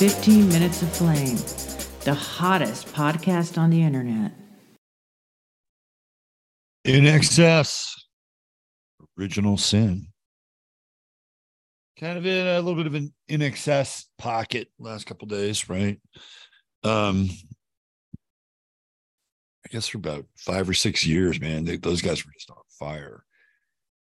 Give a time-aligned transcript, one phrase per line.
[0.00, 1.36] 15 Minutes of Flame,
[2.04, 4.32] the hottest podcast on the internet.
[6.86, 7.86] INXS,
[9.18, 10.06] original sin.
[11.98, 16.00] Kind of in a little bit of an INXS pocket last couple days, right?
[16.82, 17.28] Um,
[19.66, 22.56] I guess for about five or six years, man, they, those guys were just on
[22.78, 23.22] fire,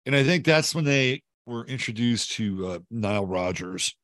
[0.06, 3.96] and I think that's when they were introduced to uh, Nile Rodgers,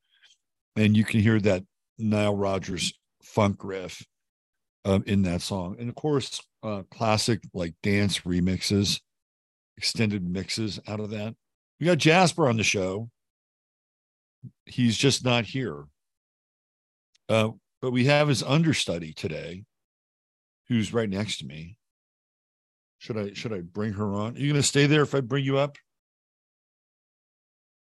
[0.77, 1.65] and you can hear that
[1.97, 4.05] Nile Rodgers funk riff
[4.85, 8.99] um, in that song, and of course, uh, classic like dance remixes,
[9.77, 11.35] extended mixes out of that.
[11.79, 13.09] We got Jasper on the show.
[14.65, 15.85] He's just not here.
[17.29, 17.49] Uh,
[17.81, 19.63] but we have his understudy today,
[20.67, 21.77] who's right next to me.
[22.99, 24.35] Should I should I bring her on?
[24.35, 25.77] Are you to stay there if I bring you up?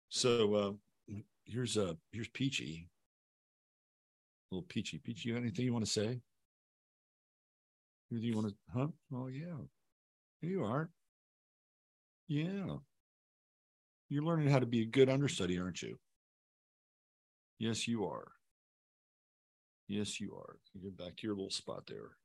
[0.09, 0.73] So uh,
[1.45, 2.90] here's uh here's Peachy.
[4.51, 4.99] Little Peachy.
[4.99, 6.21] Peachy, you got anything you want to say?
[8.11, 8.87] Anything you want to huh?
[9.15, 9.57] Oh yeah.
[10.41, 10.91] Here you are.
[12.27, 12.77] Yeah.
[14.09, 15.97] You're learning how to be a good understudy, aren't you?
[17.59, 18.33] Yes, you are.
[19.87, 20.57] Yes, you are.
[20.73, 22.17] You get back to your little spot there.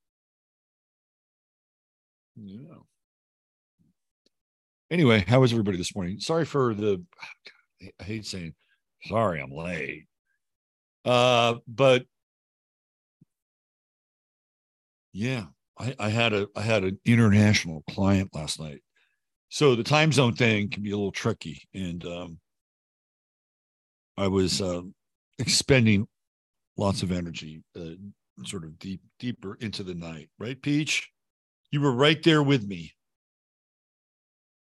[2.35, 2.75] Yeah.
[4.89, 6.19] Anyway, how was everybody this morning?
[6.19, 7.03] Sorry for the
[7.99, 8.53] I hate saying
[9.03, 10.05] sorry, I'm late.
[11.03, 12.05] Uh, but
[15.15, 15.45] yeah,
[15.79, 18.81] I, I had a I had an international client last night.
[19.49, 21.61] So the time zone thing can be a little tricky.
[21.73, 22.39] And um
[24.17, 24.81] I was uh,
[25.39, 26.07] expending
[26.77, 27.95] lots of energy, uh,
[28.45, 31.09] sort of deep, deeper into the night, right, Peach?
[31.71, 32.93] You were right there with me.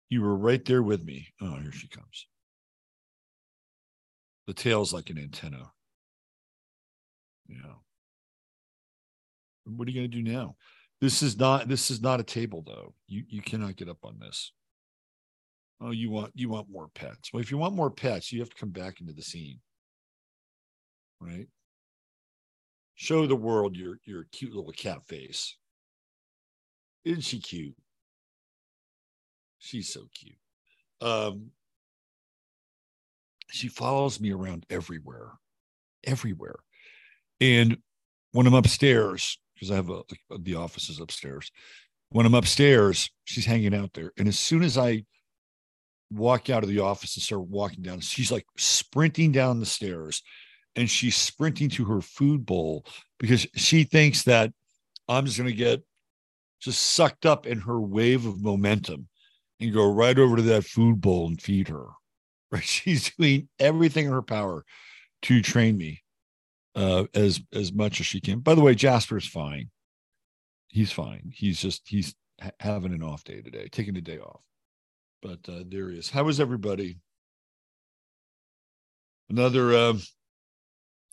[0.10, 1.28] You were right there with me.
[1.42, 2.28] Oh, here she comes.
[4.46, 5.72] The tail's like an antenna.
[7.48, 7.74] Yeah.
[9.78, 10.56] What are you going to do now?
[11.02, 12.94] This is not this is not a table though.
[13.08, 14.54] You you cannot get up on this.
[15.82, 17.34] Oh, you want you want more pets.
[17.34, 19.60] Well, if you want more pets, you have to come back into the scene.
[21.20, 21.48] Right?
[22.94, 25.58] Show the world your your cute little cat face.
[27.04, 27.76] Isn't she cute?
[29.58, 30.38] She's so cute.
[31.02, 31.50] Um
[33.50, 35.32] she follows me around everywhere.
[36.04, 36.58] Everywhere.
[37.40, 37.80] And
[38.34, 40.00] when I'm upstairs, because I have a,
[40.32, 41.52] uh, the office is upstairs.
[42.10, 44.12] When I'm upstairs, she's hanging out there.
[44.18, 45.06] And as soon as I
[46.10, 50.24] walk out of the office and start walking down, she's like sprinting down the stairs
[50.76, 52.86] and she's sprinting to her food bowl
[53.20, 54.52] because she thinks that
[55.08, 55.84] I'm just going to get
[56.60, 59.08] just sucked up in her wave of momentum
[59.60, 61.86] and go right over to that food bowl and feed her.
[62.54, 62.64] Right?
[62.66, 64.66] She's doing everything in her power
[65.22, 66.01] to train me
[66.76, 68.40] uh, as as much as she can.
[68.40, 69.70] By the way, Jasper's fine.
[70.68, 71.32] He's fine.
[71.34, 74.42] He's just he's ha- having an off day today, taking a day off.
[75.22, 76.10] But uh, there he is.
[76.10, 76.98] How is everybody?
[79.30, 79.94] Another uh,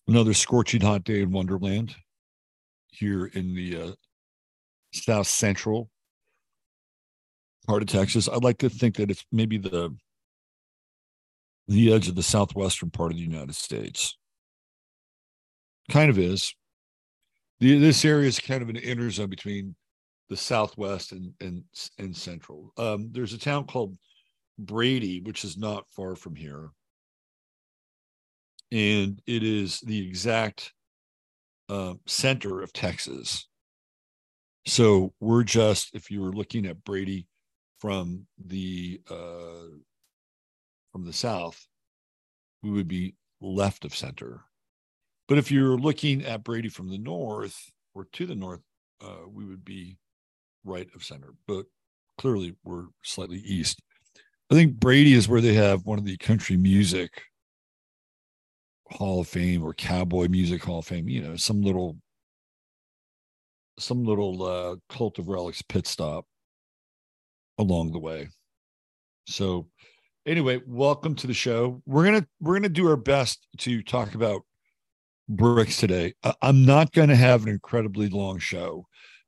[0.07, 1.95] another scorching hot day in Wonderland
[2.89, 3.93] here in the uh,
[4.93, 5.91] south central
[7.67, 8.29] part of Texas.
[8.29, 9.95] I'd like to think that it's maybe the
[11.69, 14.18] the edge of the southwestern part of the United States.
[15.91, 16.55] Kind of is.
[17.61, 19.75] The, this area is kind of an interzone between
[20.29, 21.65] the southwest and and
[21.99, 22.73] and central.
[22.77, 23.97] Um, there's a town called
[24.59, 26.71] Brady, which is not far from here,
[28.71, 30.73] and it is the exact
[31.69, 33.49] uh, center of Texas.
[34.67, 37.27] So we're just if you were looking at Brady
[37.79, 39.79] from the uh,
[40.93, 41.67] from the south,
[42.63, 44.43] we would be left of center.
[45.29, 48.61] But if you're looking at Brady from the north or to the north,
[49.05, 49.99] uh, we would be
[50.65, 51.35] right of center.
[51.47, 51.67] But
[52.17, 53.81] clearly, we're slightly east.
[54.51, 57.23] I think Brady is where they have one of the country music
[58.91, 61.09] Hall of Fame or Cowboy Music Hall of Fame.
[61.09, 61.99] You know, some little
[63.79, 66.25] some little uh, cult of relics pit stop
[67.59, 68.29] along the way.
[69.27, 69.69] So
[70.27, 71.83] anyway, welcome to the show.
[71.85, 74.43] We're gonna we're gonna do our best to talk about
[75.31, 76.15] BRICS today.
[76.41, 78.87] I'm not going to have an incredibly long show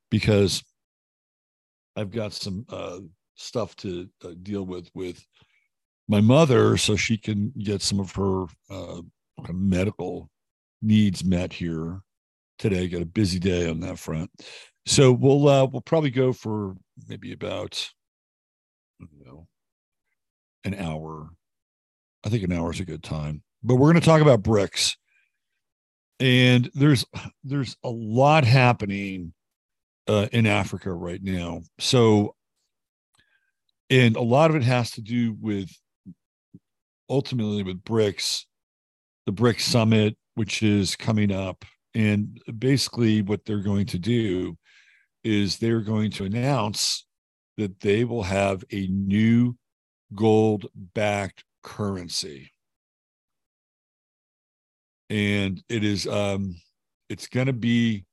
[0.09, 0.63] because
[1.95, 2.99] I've got some uh,
[3.35, 5.25] stuff to uh, deal with with
[6.07, 9.01] my mother, so she can get some of her uh,
[9.51, 10.29] medical
[10.81, 12.01] needs met here
[12.57, 12.87] today.
[12.87, 14.29] Got a busy day on that front,
[14.85, 16.75] so we'll uh, we'll probably go for
[17.07, 17.87] maybe about
[18.99, 19.47] you know
[20.63, 21.29] an hour.
[22.23, 24.95] I think an hour is a good time, but we're going to talk about BRICS
[26.21, 27.03] and there's
[27.43, 29.33] there's a lot happening
[30.07, 31.61] uh, in Africa right now.
[31.79, 32.35] So,
[33.89, 35.69] and a lot of it has to do with
[37.09, 38.45] ultimately with BRICS,
[39.25, 44.57] the BRICS summit, which is coming up, and basically what they're going to do
[45.23, 47.05] is they're going to announce
[47.57, 49.55] that they will have a new
[50.15, 52.51] gold backed currency
[55.11, 56.55] and it is um,
[57.09, 58.05] it's going to be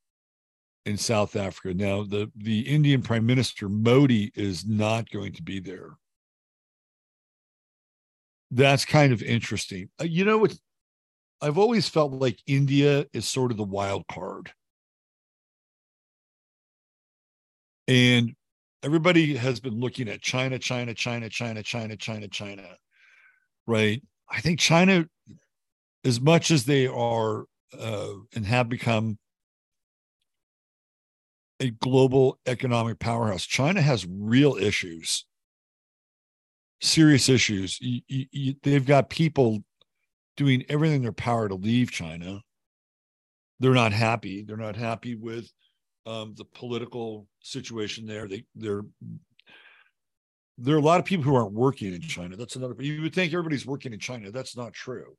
[0.85, 1.73] in South Africa.
[1.73, 5.97] Now, the the Indian Prime Minister Modi is not going to be there.
[8.51, 9.91] That's kind of interesting.
[10.01, 10.55] Uh, you know what?
[11.41, 14.51] I've always felt like India is sort of the wild card.
[17.87, 18.35] And
[18.83, 22.65] everybody has been looking at China, China, China, China, China, China, China,
[23.69, 24.03] right?
[24.29, 25.07] I think China
[26.05, 27.45] as much as they are
[27.79, 29.19] uh, and have become
[31.61, 35.27] a global economic powerhouse, China has real issues,
[36.81, 37.79] serious issues.
[37.81, 39.63] You, you, you, they've got people
[40.37, 42.41] doing everything in their power to leave China.
[43.61, 44.45] They're not happy.
[44.45, 45.51] They're not happy with
[46.07, 48.29] um, the political situation there.
[48.29, 48.83] They they're
[50.57, 52.37] there are a lot of people who aren't working in China.
[52.37, 52.75] That's another.
[52.79, 54.31] You would think everybody's working in China.
[54.31, 55.17] That's not true.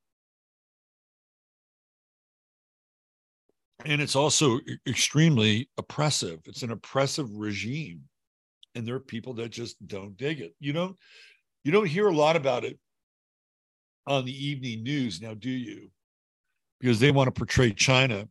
[3.85, 6.39] And it's also extremely oppressive.
[6.45, 8.01] It's an oppressive regime,
[8.75, 10.53] and there are people that just don't dig it.
[10.59, 10.97] You don't
[11.63, 12.77] you don't hear a lot about it
[14.07, 15.89] on the evening news now, do you?
[16.79, 18.27] Because they want to portray China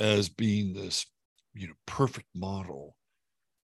[0.00, 1.06] as being this
[1.54, 2.96] you know perfect model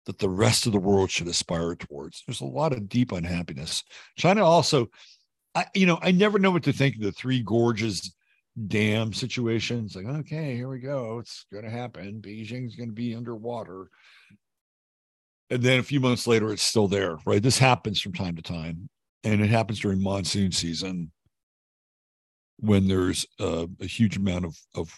[0.06, 2.24] that the rest of the world should aspire towards.
[2.26, 3.84] There's a lot of deep unhappiness.
[4.18, 4.88] China also,
[5.54, 8.16] I you know, I never know what to think of the Three Gorges
[8.68, 9.86] dam situation.
[9.86, 11.20] It's like, okay, here we go.
[11.20, 12.22] It's going to happen.
[12.22, 13.90] Beijing's going to be underwater.
[15.50, 17.44] And then a few months later, it's still there, right?
[17.44, 18.90] This happens from time to time.
[19.24, 21.12] And it happens during monsoon season
[22.58, 24.96] when there's a huge amount of, of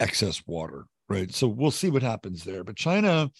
[0.00, 1.34] excess water, right?
[1.34, 2.62] So we'll see what happens there.
[2.62, 3.30] But China,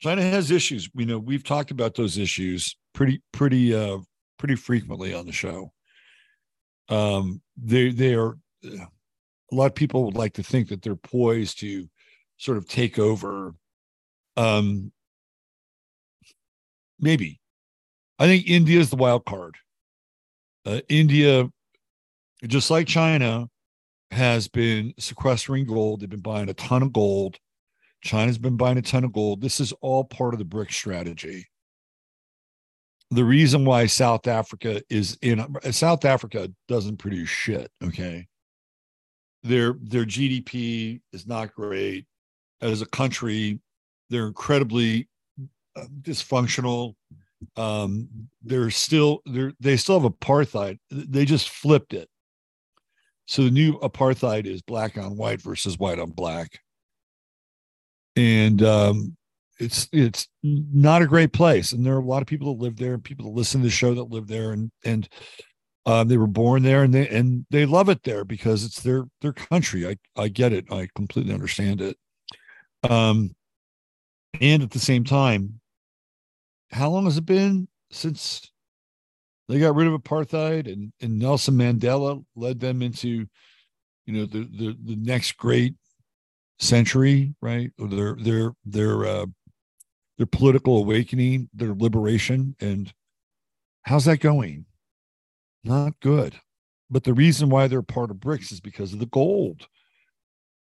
[0.00, 0.88] China has issues.
[0.94, 3.98] You know, we've talked about those issues pretty, pretty, uh,
[4.38, 5.70] pretty frequently on the show
[6.88, 11.60] um, they they are a lot of people would like to think that they're poised
[11.60, 11.88] to
[12.36, 13.54] sort of take over.
[14.36, 14.92] Um,
[17.00, 17.40] maybe
[18.18, 19.56] I think India is the wild card.
[20.66, 21.48] Uh, India,
[22.46, 23.48] just like China,
[24.10, 26.00] has been sequestering gold.
[26.00, 27.38] They've been buying a ton of gold.
[28.02, 29.40] China's been buying a ton of gold.
[29.40, 31.48] This is all part of the BRIC strategy
[33.10, 37.70] the reason why South Africa is in South Africa doesn't produce shit.
[37.82, 38.26] Okay,
[39.42, 42.06] their their GDP is not great
[42.60, 43.60] as a country.
[44.10, 45.08] They're incredibly
[45.76, 46.94] uh, dysfunctional.
[47.56, 48.08] Um,
[48.42, 50.78] they're still they're they still have apartheid.
[50.90, 52.08] They just flipped it.
[53.26, 56.60] So the new apartheid is black on white versus white on black.
[58.16, 59.17] And um,
[59.58, 61.72] it's it's not a great place.
[61.72, 63.66] And there are a lot of people that live there and people that listen to
[63.66, 64.52] the show that live there.
[64.52, 65.08] And and
[65.86, 69.04] um, they were born there and they and they love it there because it's their
[69.20, 69.86] their country.
[69.86, 70.72] I i get it.
[70.72, 71.96] I completely understand it.
[72.88, 73.34] Um
[74.40, 75.60] and at the same time
[76.70, 78.52] how long has it been since
[79.48, 83.26] they got rid of apartheid and and nelson mandela led them into
[84.04, 85.74] you know the the, the next great
[86.58, 87.70] century right?
[87.78, 89.26] Or their their their uh
[90.18, 92.56] their political awakening, their liberation.
[92.60, 92.92] And
[93.82, 94.66] how's that going?
[95.64, 96.34] Not good.
[96.90, 99.68] But the reason why they're part of BRICS is because of the gold,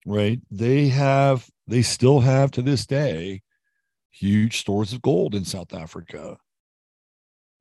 [0.06, 0.40] right?
[0.52, 3.42] They have, they still have to this day
[4.12, 6.38] huge stores of gold in South Africa.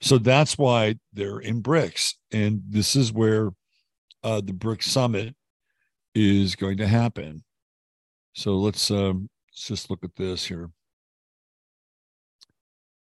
[0.01, 2.15] So that's why they're in BRICS.
[2.33, 3.51] And this is where
[4.23, 5.35] uh, the BRICS summit
[6.15, 7.45] is going to happen.
[8.35, 10.71] So let's, um, let's just look at this here.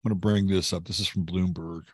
[0.04, 0.84] I'm going to bring this up.
[0.84, 1.84] This is from Bloomberg.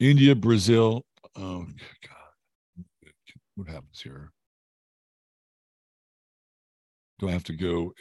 [0.00, 1.04] India, Brazil.
[1.36, 1.64] Oh,
[2.08, 3.12] God.
[3.54, 4.32] What happens here?
[7.20, 7.92] Do I have to go?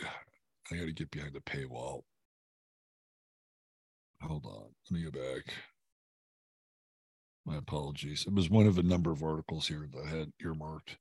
[0.72, 2.02] I got to get behind the paywall.
[4.22, 4.70] Hold on.
[4.90, 5.54] Let me go back.
[7.46, 8.26] My apologies.
[8.28, 10.98] It was one of a number of articles here that I had earmarked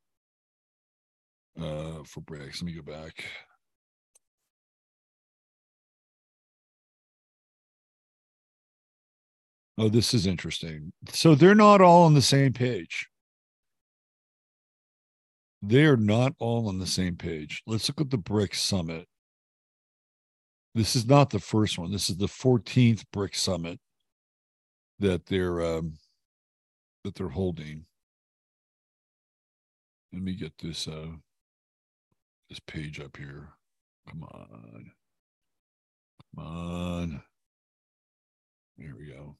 [1.60, 2.62] uh, for BRICS.
[2.62, 3.24] Let me go back.
[9.78, 10.92] Oh, this is interesting.
[11.10, 13.08] So they're not all on the same page.
[15.62, 17.62] They are not all on the same page.
[17.66, 19.06] Let's look at the BRICS summit.
[20.74, 21.90] This is not the first one.
[21.90, 23.80] This is the 14th BRICS summit
[24.98, 25.94] that they're um,
[27.04, 27.84] that they're holding.
[30.12, 31.08] Let me get this uh
[32.48, 33.48] this page up here.
[34.08, 34.92] Come on.
[36.36, 37.22] Come on.
[38.78, 39.36] There we go.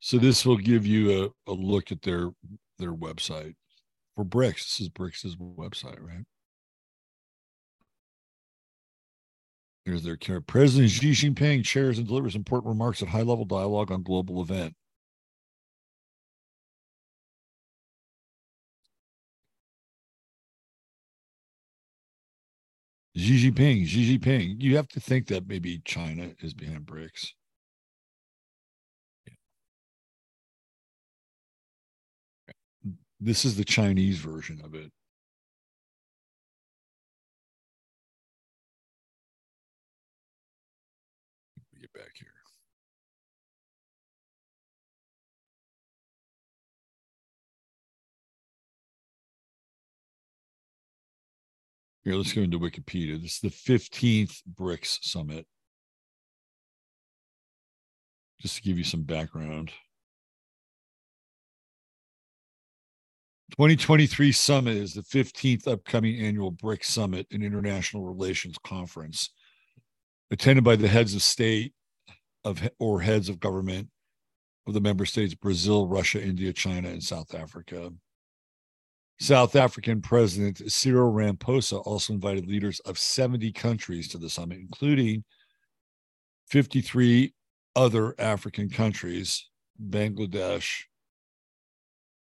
[0.00, 2.30] So this will give you a, a look at their
[2.78, 3.56] their website
[4.14, 4.78] for BRICS.
[4.78, 6.24] This is BRICS' website, right?
[9.86, 10.40] Here's their care.
[10.40, 14.74] President Xi Jinping chairs and delivers important remarks at high level dialogue on global event.
[23.16, 24.60] Xi Jinping, Xi Jinping.
[24.60, 27.32] You have to think that maybe China is behind BRICS.
[33.20, 34.90] This is the Chinese version of it.
[52.06, 53.20] Here, let's go into Wikipedia.
[53.20, 55.44] This is the 15th BRICS Summit.
[58.40, 59.72] Just to give you some background.
[63.50, 69.30] 2023 summit is the 15th upcoming annual BRICS Summit an International Relations Conference,
[70.30, 71.74] attended by the heads of state
[72.44, 73.88] of or heads of government
[74.68, 77.90] of the member states Brazil, Russia, India, China, and South Africa.
[79.18, 85.24] South African President Cyril Ramaphosa also invited leaders of 70 countries to the summit, including
[86.50, 87.32] 53
[87.74, 89.48] other African countries,
[89.82, 90.82] Bangladesh,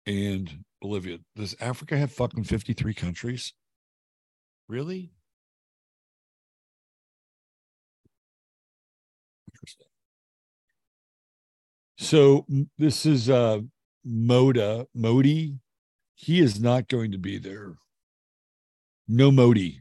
[0.06, 1.18] and Bolivia.
[1.36, 3.54] Does Africa have fucking 53 countries?
[4.68, 5.10] Really?
[11.96, 13.60] So this is uh
[14.06, 15.58] Moda, Modi.
[16.14, 17.74] He is not going to be there.
[19.08, 19.80] No Modi.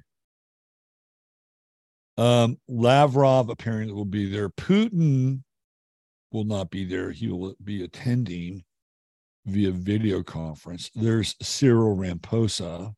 [2.18, 4.50] Um, Lavrov apparently will be there.
[4.50, 5.44] Putin
[6.32, 7.12] will not be there.
[7.12, 8.64] He will be attending
[9.46, 10.90] via video conference.
[10.94, 12.94] There's Cyril Ramaphosa,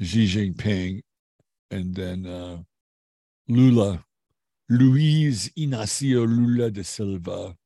[0.00, 1.02] Xi Jinping,
[1.70, 2.58] and then uh,
[3.48, 4.04] Lula,
[4.68, 7.56] Luiz Inacio Lula da Silva.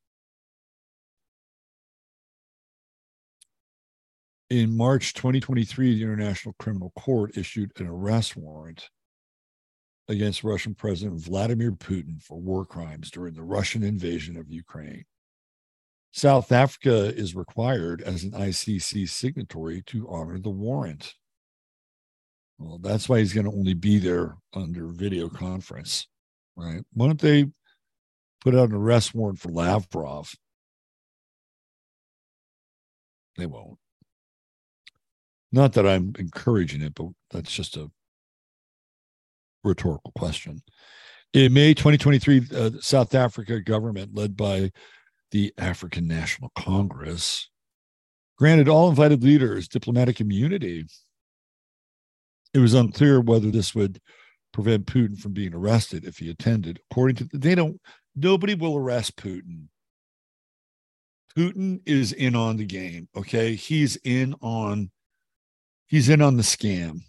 [4.48, 8.90] In March 2023, the International Criminal Court issued an arrest warrant
[10.06, 15.04] against Russian President Vladimir Putin for war crimes during the Russian invasion of Ukraine.
[16.12, 21.14] South Africa is required as an ICC signatory to honor the warrant.
[22.58, 26.06] Well, that's why he's going to only be there under video conference,
[26.54, 26.84] right?
[26.92, 27.46] Why don't they
[28.42, 30.32] put out an arrest warrant for Lavrov?
[33.36, 33.78] They won't.
[35.56, 37.90] Not that I'm encouraging it, but that's just a
[39.64, 40.62] rhetorical question.
[41.32, 44.70] In May 2023, uh, South Africa government, led by
[45.30, 47.48] the African National Congress
[48.36, 50.84] granted all invited leaders diplomatic immunity.
[52.52, 53.98] It was unclear whether this would
[54.52, 56.80] prevent Putin from being arrested if he attended.
[56.90, 57.80] According to they don't
[58.14, 59.68] nobody will arrest Putin.
[61.34, 63.54] Putin is in on the game, okay?
[63.54, 64.90] He's in on
[65.86, 67.00] he's in on the scam.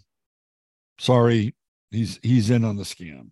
[0.98, 1.54] Sorry,
[1.90, 3.30] he's he's in on the scam.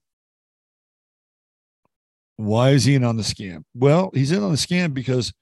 [2.36, 3.64] Why is he in on the scam?
[3.74, 5.32] Well, he's in on the scam because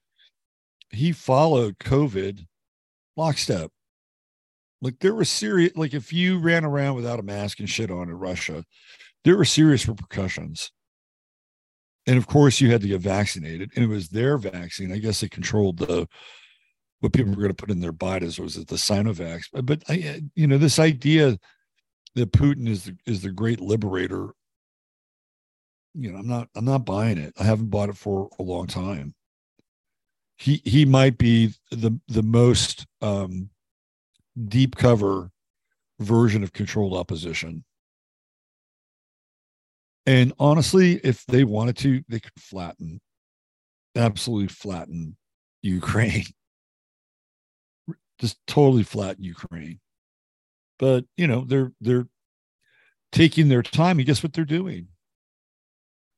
[0.91, 2.45] he followed COVID
[3.17, 3.69] lockstep.
[4.81, 8.09] Like there were serious, like if you ran around without a mask and shit on
[8.09, 8.63] in Russia,
[9.23, 10.71] there were serious repercussions.
[12.07, 14.91] And of course, you had to get vaccinated, and it was their vaccine.
[14.91, 16.07] I guess they controlled the
[17.05, 18.39] what people were going to put in their bodies.
[18.39, 19.43] Was it the Sinovac?
[19.63, 21.37] But I, you know, this idea
[22.15, 24.33] that Putin is the, is the great liberator.
[25.93, 27.33] You know, I'm not I'm not buying it.
[27.39, 29.13] I haven't bought it for a long time.
[30.37, 33.49] He he might be the the most um,
[34.47, 35.31] deep cover
[35.99, 37.63] version of controlled opposition
[40.05, 43.01] and honestly, if they wanted to, they could flatten,
[43.95, 45.17] absolutely flatten
[45.61, 46.25] Ukraine.
[48.19, 49.79] Just totally flatten Ukraine.
[50.79, 52.07] But you know, they're they're
[53.11, 54.87] taking their time, and guess what they're doing?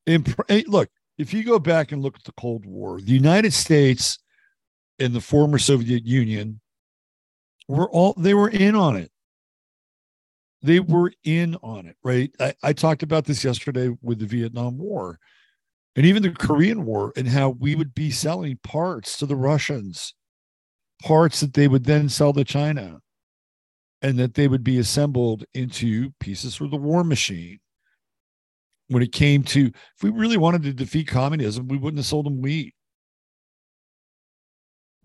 [0.06, 0.36] And
[0.68, 4.20] look, if you go back and look at the Cold War, the United States
[5.00, 6.62] and the former Soviet Union
[7.68, 9.12] were all they were in on it
[10.62, 12.32] they were in on it, right?
[12.40, 15.20] I, I talked about this yesterday with the Vietnam War
[15.96, 20.14] and even the Korean War and how we would be selling parts to the Russians,
[21.04, 23.00] parts that they would then sell to China,
[24.02, 27.60] and that they would be assembled into pieces for the war machine.
[28.90, 32.26] When it came to, if we really wanted to defeat communism, we wouldn't have sold
[32.26, 32.74] them wheat.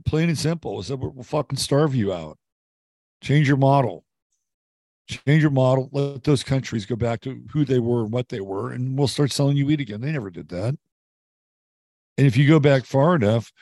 [0.05, 0.79] Plain and simple.
[0.81, 2.39] Is that we'll fucking starve you out.
[3.23, 4.05] Change your model
[5.09, 8.41] change your model, let those countries go back to who they were and what they
[8.41, 10.01] were, and we'll start selling you wheat again.
[10.01, 10.77] They never did that.
[12.19, 13.53] And if you go back far enough,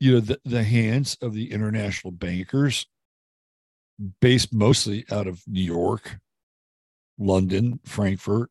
[0.00, 2.86] you know, the, the hands of the international bankers,
[4.20, 6.18] based mostly out of New York,
[7.18, 8.50] London, Frankfurt,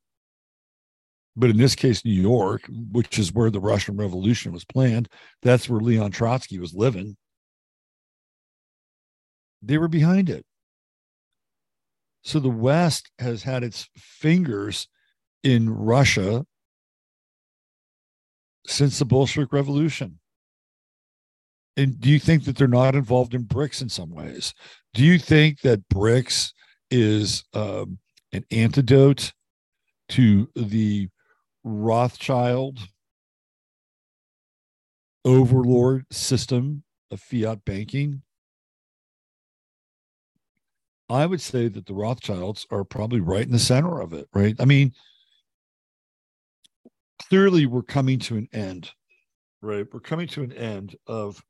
[1.35, 5.09] but in this case, New York, which is where the Russian Revolution was planned,
[5.41, 7.17] that's where Leon Trotsky was living.
[9.62, 10.45] They were behind it.
[12.21, 14.88] So the West has had its fingers
[15.43, 16.45] in Russia
[18.65, 20.19] since the Bolshevik Revolution.
[21.75, 24.53] And do you think that they're not involved in BRICS in some ways?
[24.93, 26.53] Do you think that BRICS
[26.91, 27.97] is um,
[28.31, 29.33] an antidote
[30.09, 31.09] to the
[31.63, 32.79] Rothschild
[35.25, 38.21] overlord system of fiat banking?
[41.09, 44.55] I would say that the Rothschilds are probably right in the center of it, right?
[44.59, 44.93] I mean,
[47.29, 48.91] clearly we're coming to an end,
[49.62, 49.86] right?
[49.91, 51.43] We're coming to an end of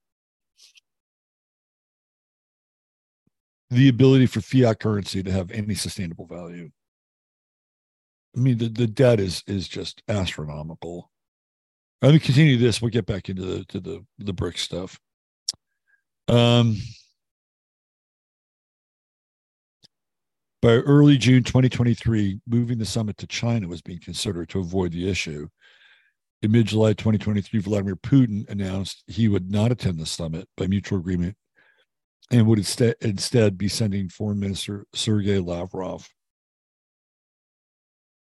[3.73, 6.69] the ability for fiat currency to have any sustainable value.
[8.35, 11.11] I mean, the, the debt is is just astronomical.
[12.01, 12.81] Let me continue this.
[12.81, 14.99] We'll get back into the to the the brick stuff.
[16.27, 16.77] Um
[20.63, 25.09] By early June 2023, moving the summit to China was being considered to avoid the
[25.09, 25.49] issue.
[26.41, 30.99] In mid July 2023, Vladimir Putin announced he would not attend the summit by mutual
[30.99, 31.35] agreement
[32.31, 36.09] and would instead, instead be sending Foreign Minister Sergei Lavrov.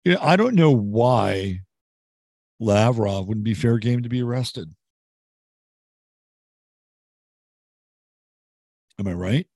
[0.04, 1.62] Yeah, I don't know why
[2.60, 4.74] Lavrov wouldn't be fair game to be arrested.
[9.00, 9.48] Am I right?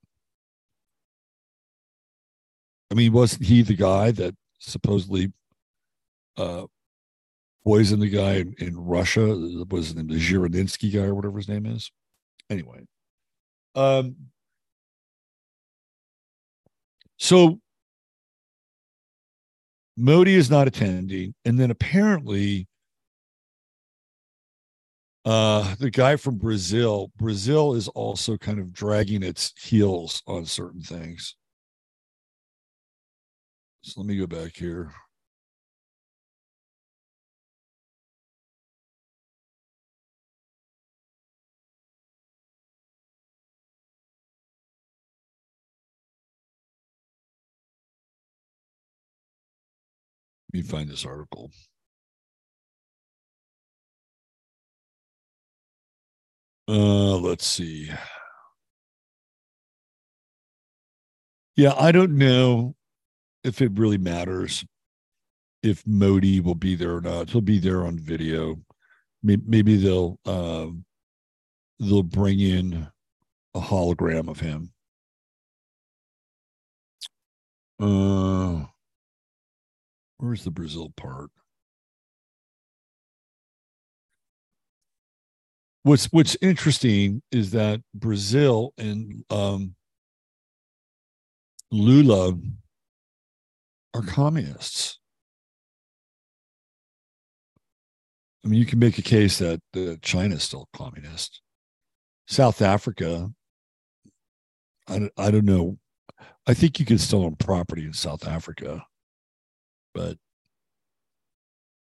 [2.92, 5.32] I mean, wasn't he the guy that supposedly
[6.38, 6.66] uh,
[7.64, 9.22] poisoned the guy in, in Russia?
[9.70, 11.92] Was the Zhirinovsky guy or whatever his name is?
[12.50, 12.86] Anyway,
[13.76, 14.16] um,
[17.18, 17.60] so
[19.98, 22.68] Modi is not attending, and then apparently,
[25.26, 30.82] uh, the guy from Brazil, Brazil is also kind of dragging its heels on certain
[30.82, 31.36] things.
[33.82, 34.94] So let me go back here.
[50.54, 51.52] Me find this article.
[56.68, 57.90] Uh, let's see.
[61.56, 62.76] Yeah, I don't know
[63.44, 64.64] if it really matters
[65.64, 67.30] if Modi will be there or not.
[67.30, 68.60] He'll be there on video.
[69.24, 70.68] Maybe they'll uh,
[71.80, 72.88] they'll bring in
[73.54, 74.72] a hologram of him.
[77.82, 78.66] Uh,
[80.20, 81.32] where's the Brazil part?
[85.84, 89.76] what's what's interesting is that Brazil and um,
[91.72, 92.34] Lula
[93.94, 95.00] are communists.
[98.44, 101.42] I mean, you can make a case that uh, China is still communist.
[102.28, 103.30] South Africa,
[104.88, 105.78] I, I don't know.
[106.48, 108.86] I think you can still own property in South Africa,
[109.94, 110.18] but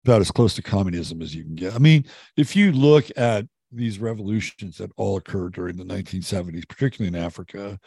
[0.04, 1.74] about as close to communism as you can get.
[1.74, 2.04] I mean,
[2.36, 7.78] if you look at these revolutions that all occurred during the 1970s, particularly in Africa,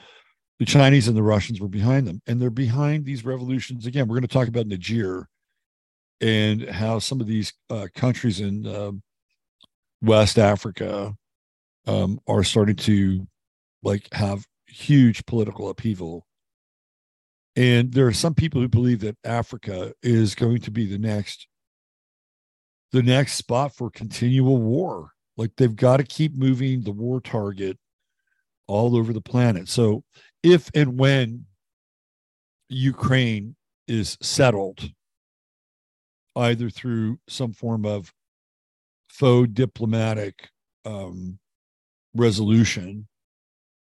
[0.59, 2.21] the Chinese and the Russians were behind them.
[2.27, 3.87] And they're behind these revolutions.
[3.87, 5.27] Again, we're going to talk about Niger
[6.21, 8.91] and how some of these uh, countries in uh,
[10.03, 11.15] West Africa
[11.87, 13.25] um, are starting to
[13.81, 16.27] like have huge political upheaval.
[17.55, 21.47] And there are some people who believe that Africa is going to be the next
[22.91, 25.11] the next spot for continual war.
[25.37, 27.77] Like they've got to keep moving the war target
[28.67, 29.69] all over the planet.
[29.69, 30.03] So
[30.43, 31.45] if and when
[32.69, 33.55] Ukraine
[33.87, 34.89] is settled,
[36.35, 38.13] either through some form of
[39.09, 40.49] faux diplomatic
[40.85, 41.39] um,
[42.15, 43.07] resolution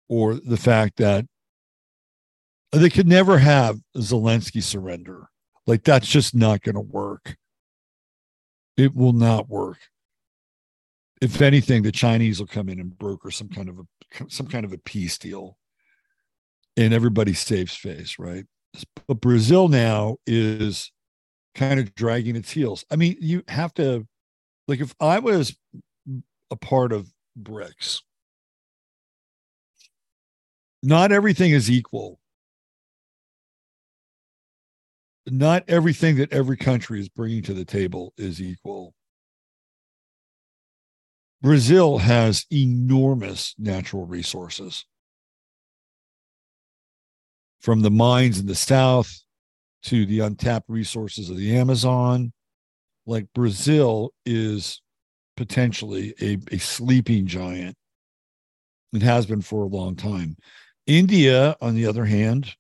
[0.10, 1.26] or the fact that
[2.82, 5.30] they could never have Zelensky surrender.
[5.68, 7.38] Like that's just not going to work.
[8.76, 9.78] It will not work.
[11.22, 13.84] If anything, the Chinese will come in and broker some kind of a
[14.28, 15.58] some kind of a peace deal,
[16.76, 18.46] and everybody saves face, right?
[19.08, 20.92] But Brazil now is
[21.56, 22.84] kind of dragging its heels.
[22.92, 24.08] I mean, you have to,
[24.68, 25.56] like, if I was
[26.52, 27.08] a part of
[27.40, 28.02] BRICS,
[30.82, 32.20] not everything is equal.
[35.26, 38.94] Not everything that every country is bringing to the table is equal.
[41.42, 44.86] Brazil has enormous natural resources
[47.60, 49.24] from the mines in the south
[49.84, 52.32] to the untapped resources of the Amazon.
[53.06, 54.82] Like Brazil is
[55.36, 57.76] potentially a, a sleeping giant.
[58.94, 60.38] It has been for a long time.
[60.86, 62.54] India, on the other hand,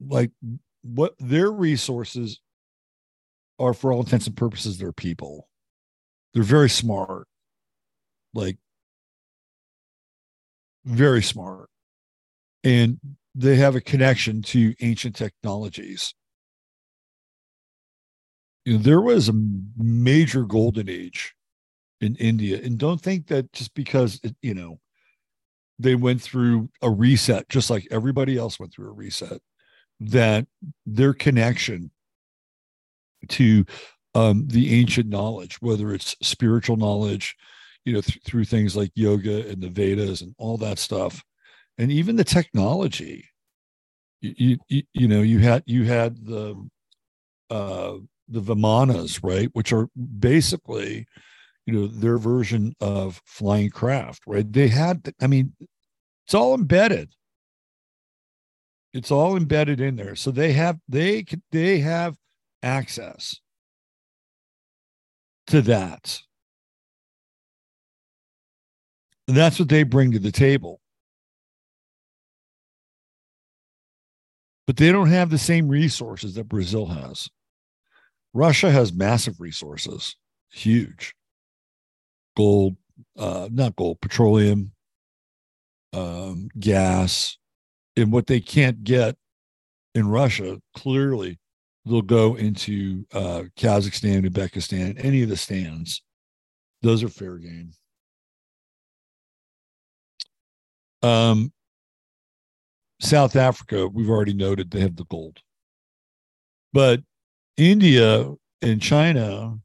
[0.00, 0.30] like
[0.82, 2.40] what their resources
[3.58, 5.48] are for all intents and purposes, their people.
[6.32, 7.28] They're very smart,
[8.34, 8.58] like
[10.84, 11.68] very smart.
[12.64, 12.98] And
[13.34, 16.14] they have a connection to ancient technologies.
[18.64, 19.34] You know, there was a
[19.76, 21.34] major golden age
[22.00, 24.80] in India, and don't think that just because it, you know
[25.78, 29.40] they went through a reset, just like everybody else went through a reset,
[30.10, 30.46] that
[30.86, 31.90] their connection
[33.28, 33.64] to
[34.14, 37.36] um, the ancient knowledge, whether it's spiritual knowledge,
[37.84, 41.22] you know, th- through things like yoga and the Vedas and all that stuff,
[41.78, 43.28] and even the technology.
[44.20, 46.54] You, you, you know you had you had the
[47.50, 51.06] uh the vimanas right which are basically
[51.66, 54.50] you know their version of flying craft right?
[54.50, 55.52] They had i mean
[56.24, 57.10] it's all embedded
[58.94, 60.14] it's all embedded in there.
[60.14, 62.16] So they have they they have
[62.62, 63.40] access
[65.48, 66.22] to that.
[69.26, 70.80] And that's what they bring to the table.
[74.66, 77.28] But they don't have the same resources that Brazil has.
[78.32, 80.16] Russia has massive resources,
[80.50, 81.14] huge.
[82.36, 82.76] Gold,
[83.18, 84.72] uh, not gold, petroleum,
[85.92, 87.36] um, gas,
[87.96, 89.16] and what they can't get
[89.94, 91.38] in Russia, clearly
[91.84, 96.02] they'll go into uh, Kazakhstan, Uzbekistan, any of the stands.
[96.82, 97.72] Those are fair game.
[101.02, 101.52] Um,
[103.00, 105.38] South Africa, we've already noted they have the gold.
[106.72, 107.00] But
[107.56, 109.58] India and China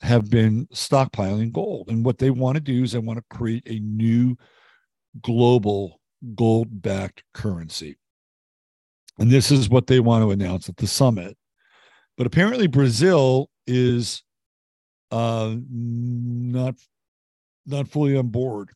[0.00, 1.88] have been stockpiling gold.
[1.88, 4.36] And what they want to do is they want to create a new
[5.22, 6.00] global
[6.34, 7.96] gold backed currency.
[9.18, 11.36] And this is what they want to announce at the summit.
[12.16, 14.22] But apparently, Brazil is
[15.10, 16.74] uh, not
[17.66, 18.70] not fully on board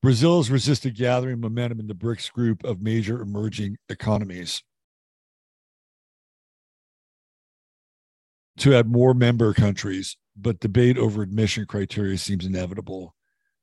[0.00, 4.62] Brazil has resisted gathering momentum in the BRICS group of major emerging economies.
[8.58, 13.14] To add more member countries, but debate over admission criteria seems inevitable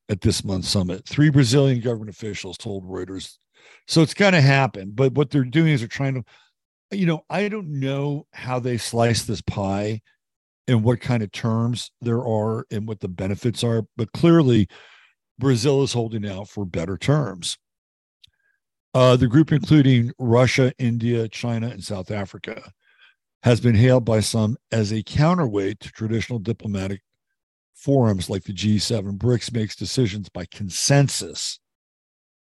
[0.09, 1.07] at this month's summit.
[1.07, 3.37] Three Brazilian government officials told Reuters.
[3.87, 4.91] So it's going to happen.
[4.93, 8.77] But what they're doing is they're trying to, you know, I don't know how they
[8.77, 10.01] slice this pie.
[10.67, 13.83] and what kind of terms there are and what the benefits are.
[13.97, 14.67] But clearly,
[15.37, 17.57] Brazil is holding out for better terms.
[18.93, 22.71] Uh, the group, including Russia, India, China, and South Africa,
[23.43, 27.01] has been hailed by some as a counterweight to traditional diplomatic
[27.75, 29.17] forums like the G7.
[29.17, 31.59] BRICS makes decisions by consensus.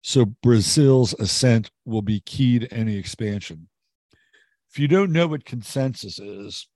[0.04, 3.68] So Brazil's assent will be key to any expansion.
[4.70, 6.68] If you don't know what consensus is,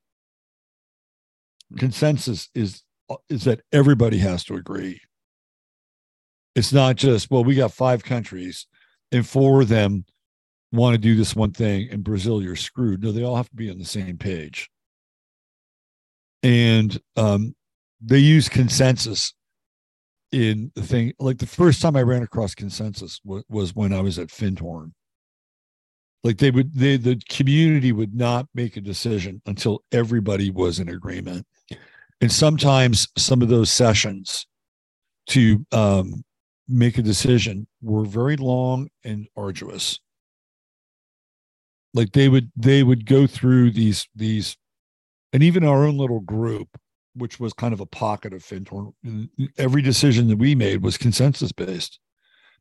[1.77, 2.83] consensus is
[3.29, 4.99] is that everybody has to agree.
[6.55, 8.65] It's not just, well, we got five countries
[9.11, 10.05] and four of them
[10.71, 13.03] want to do this one thing and Brazil, you're screwed.
[13.03, 14.69] No, they all have to be on the same page.
[16.41, 17.55] And um,
[18.01, 19.33] they use consensus
[20.31, 21.13] in the thing.
[21.19, 24.91] Like the first time I ran across consensus was, was when I was at Findhorn.
[26.23, 30.89] Like they would, they, the community would not make a decision until everybody was in
[30.89, 31.45] agreement.
[32.21, 34.47] And sometimes some of those sessions
[35.27, 36.23] to um,
[36.67, 39.99] make a decision were very long and arduous
[41.95, 44.55] like they would they would go through these these
[45.33, 46.67] and even our own little group
[47.15, 48.93] which was kind of a pocket of Findhorn
[49.57, 51.99] every decision that we made was consensus based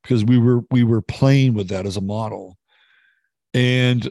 [0.02, 2.56] because we were we were playing with that as a model
[3.52, 4.10] and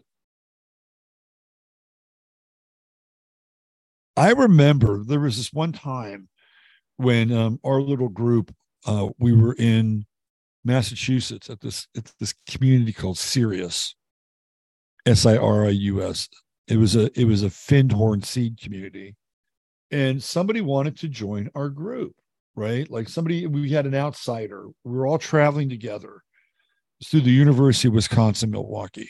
[4.17, 6.29] i remember there was this one time
[6.97, 8.53] when um, our little group
[8.85, 10.05] uh, we were in
[10.63, 13.95] Massachusetts at this at this community called Sirius,
[15.05, 16.29] S I R I U S.
[16.67, 19.15] It was a it was a Findhorn seed community,
[19.93, 22.15] and somebody wanted to join our group.
[22.55, 24.67] Right, like somebody we had an outsider.
[24.83, 26.21] We were all traveling together
[27.03, 29.09] through the University of Wisconsin Milwaukee,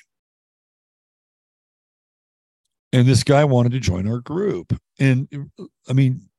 [2.94, 4.80] and this guy wanted to join our group.
[4.98, 5.28] And
[5.90, 6.30] I mean,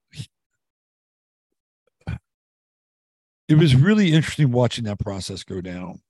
[3.48, 6.00] it was really interesting watching that process go down.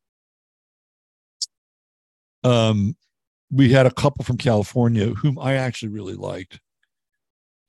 [2.45, 2.95] Um,
[3.51, 6.61] we had a couple from California whom I actually really liked,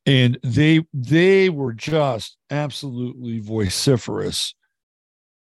[0.05, 4.53] and they they were just absolutely vociferous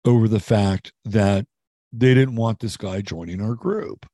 [0.04, 1.46] over the fact that
[1.92, 4.06] they didn't want this guy joining our group.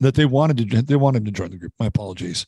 [0.00, 1.72] That they wanted to they wanted to join the group.
[1.78, 2.46] My apologies.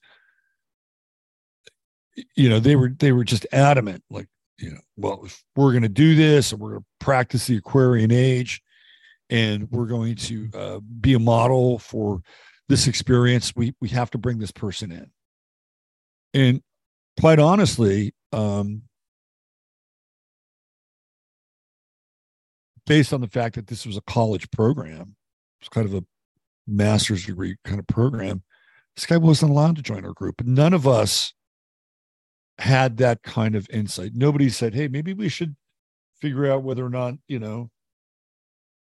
[2.37, 5.83] You know, they were they were just adamant, like you know, well, if we're going
[5.83, 8.63] to do this and we're going to practice the Aquarian age
[9.29, 12.21] and we're going to uh, be a model for
[12.69, 15.11] this experience, we, we have to bring this person in.
[16.35, 16.63] And
[17.21, 18.83] quite honestly, um,
[22.87, 25.17] based on the fact that this was a college program,
[25.61, 26.05] it's kind of a
[26.67, 28.43] master's degree kind of program,
[28.97, 30.43] this guy wasn't allowed to join our group.
[30.45, 31.33] None of us
[32.59, 34.13] had that kind of insight.
[34.15, 35.57] Nobody said, hey, maybe we should
[36.21, 37.71] figure out whether or not, you know,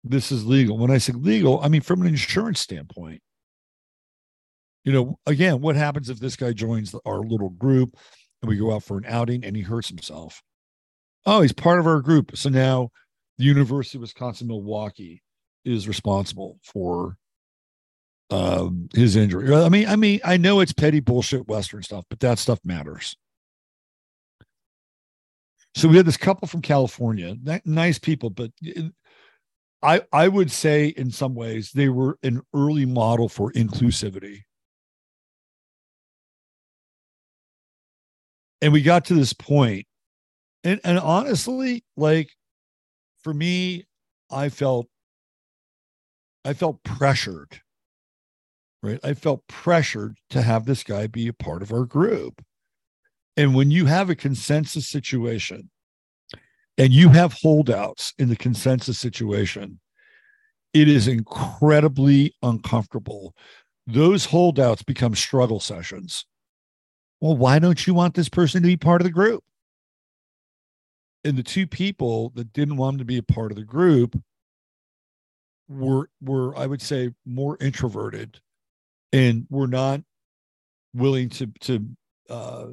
[0.04, 0.78] this is legal.
[0.78, 3.22] When I say legal, I mean from an insurance standpoint.
[4.86, 7.96] You know, again, what happens if this guy joins our little group
[8.40, 10.40] and we go out for an outing and he hurts himself?
[11.26, 12.36] Oh, he's part of our group.
[12.36, 12.90] So now
[13.36, 15.24] the University of Wisconsin Milwaukee
[15.64, 17.16] is responsible for
[18.30, 19.52] um, his injury.
[19.52, 23.16] I mean, I mean, I know it's petty bullshit Western stuff, but that stuff matters.
[25.74, 28.52] So we had this couple from California, nice people, but
[29.82, 34.45] I I would say in some ways they were an early model for inclusivity.
[38.62, 39.86] And we got to this point,
[40.64, 42.30] and and honestly, like
[43.22, 43.84] for me,
[44.30, 44.86] I felt
[46.44, 47.60] I felt pressured.
[48.82, 49.00] Right.
[49.02, 52.40] I felt pressured to have this guy be a part of our group.
[53.36, 55.70] And when you have a consensus situation
[56.78, 59.80] and you have holdouts in the consensus situation,
[60.72, 63.34] it is incredibly uncomfortable.
[63.86, 66.24] Those holdouts become struggle sessions.
[67.20, 69.42] Well, why don't you want this person to be part of the group?
[71.24, 74.20] And the two people that didn't want him to be a part of the group
[75.68, 78.40] were were I would say more introverted
[79.12, 80.02] and were not
[80.94, 81.86] willing to to
[82.30, 82.66] uh,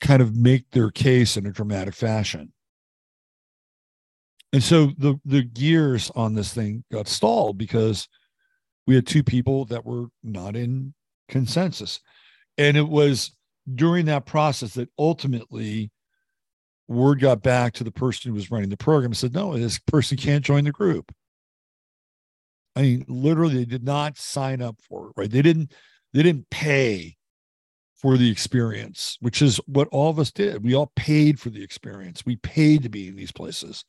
[0.00, 2.52] kind of make their case in a dramatic fashion.
[4.52, 8.08] And so the the gears on this thing got stalled because
[8.86, 10.94] we had two people that were not in
[11.28, 12.00] consensus.
[12.58, 13.32] And it was
[13.74, 15.90] during that process that ultimately
[16.88, 19.78] word got back to the person who was running the program and said, no, this
[19.78, 21.12] person can't join the group.
[22.76, 25.30] I mean, literally, they did not sign up for it, right?
[25.30, 25.72] They didn't,
[26.12, 27.16] they didn't pay
[27.96, 30.62] for the experience, which is what all of us did.
[30.62, 32.24] We all paid for the experience.
[32.26, 33.84] We paid to be in these places.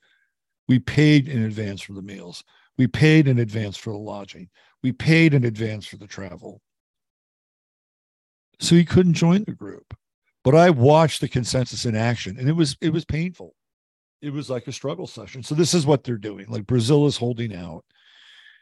[0.68, 2.44] We paid in advance for the meals.
[2.78, 4.50] We paid in advance for the lodging.
[4.82, 6.62] We paid in advance for the travel.
[8.60, 9.94] So he couldn't join the group.
[10.44, 13.54] But I watched the consensus in action and it was it was painful.
[14.22, 15.44] It was like a struggle session.
[15.44, 16.48] So this is what they're doing.
[16.48, 17.84] Like Brazil is holding out.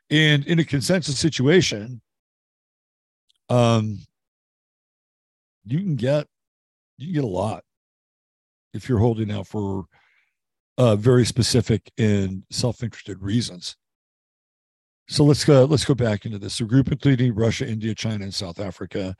[0.09, 2.01] And in a consensus situation,
[3.49, 3.99] um,
[5.63, 6.27] you can get
[6.97, 7.63] you can get a lot
[8.73, 9.85] if you're holding out for
[10.77, 13.77] uh, very specific and self-interested reasons.
[15.07, 15.65] So let's go.
[15.65, 16.59] Let's go back into this.
[16.59, 19.15] A group including Russia, India, China, and South Africa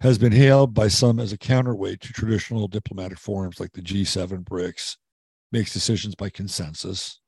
[0.00, 4.44] has been hailed by some as a counterweight to traditional diplomatic forums like the G7,
[4.44, 4.96] BRICS,
[5.52, 7.20] makes decisions by consensus.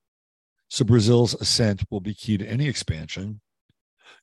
[0.69, 3.41] So Brazil's assent will be key to any expansion.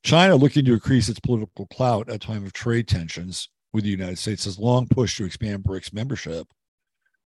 [0.04, 3.90] China, looking to increase its political clout at a time of trade tensions with the
[3.90, 6.48] United States, has long pushed to expand BRICS membership.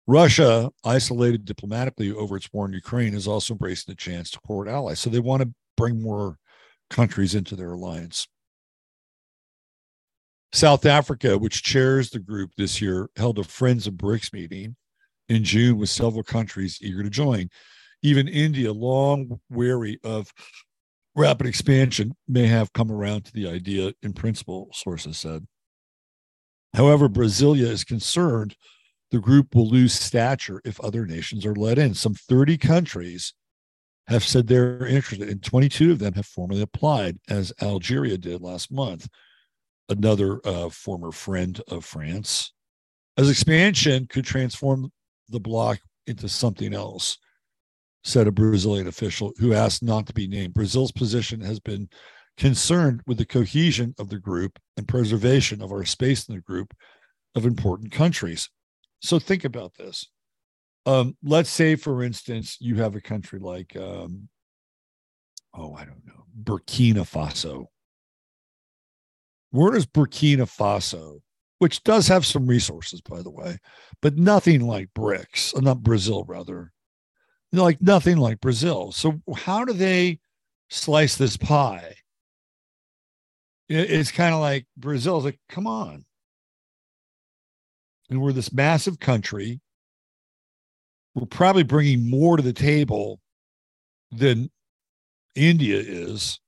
[0.08, 4.68] Russia, isolated diplomatically over its war in Ukraine, is also embracing the chance to court
[4.68, 5.00] allies.
[5.00, 6.38] So they want to bring more
[6.90, 8.28] countries into their alliance.
[10.56, 14.74] South Africa, which chairs the group this year, held a Friends of BRICS meeting
[15.28, 17.50] in June with several countries eager to join.
[18.02, 20.32] Even India, long wary of
[21.14, 25.46] rapid expansion, may have come around to the idea in principle, sources said.
[26.72, 28.56] However, Brasilia is concerned
[29.10, 31.92] the group will lose stature if other nations are let in.
[31.92, 33.34] Some 30 countries
[34.08, 38.72] have said they're interested, and 22 of them have formally applied, as Algeria did last
[38.72, 39.06] month,
[39.88, 42.52] another uh, former friend of France.
[43.16, 44.90] As expansion could transform
[45.28, 47.18] the bloc into something else,
[48.04, 50.54] said a Brazilian official who asked not to be named.
[50.54, 51.88] Brazil's position has been
[52.36, 56.74] concerned with the cohesion of the group and preservation of our space in the group
[57.34, 58.48] of important countries.
[59.00, 60.06] So think about this.
[60.84, 64.28] Um, let's say, for instance, you have a country like, um,
[65.54, 67.66] oh, I don't know, Burkina Faso.
[69.56, 71.22] Where does Burkina Faso,
[71.60, 73.56] which does have some resources, by the way,
[74.02, 76.72] but nothing like BRICS, uh, not Brazil, rather,
[77.52, 78.92] like nothing like Brazil.
[78.92, 80.18] So, how do they
[80.68, 81.94] slice this pie?
[83.70, 86.04] It's kind of like Brazil's like, come on.
[88.10, 89.62] And we're this massive country.
[91.14, 93.20] We're probably bringing more to the table
[94.12, 94.50] than
[95.34, 96.40] India is.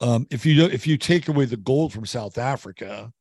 [0.00, 3.12] Um, if you if you take away the gold from South Africa,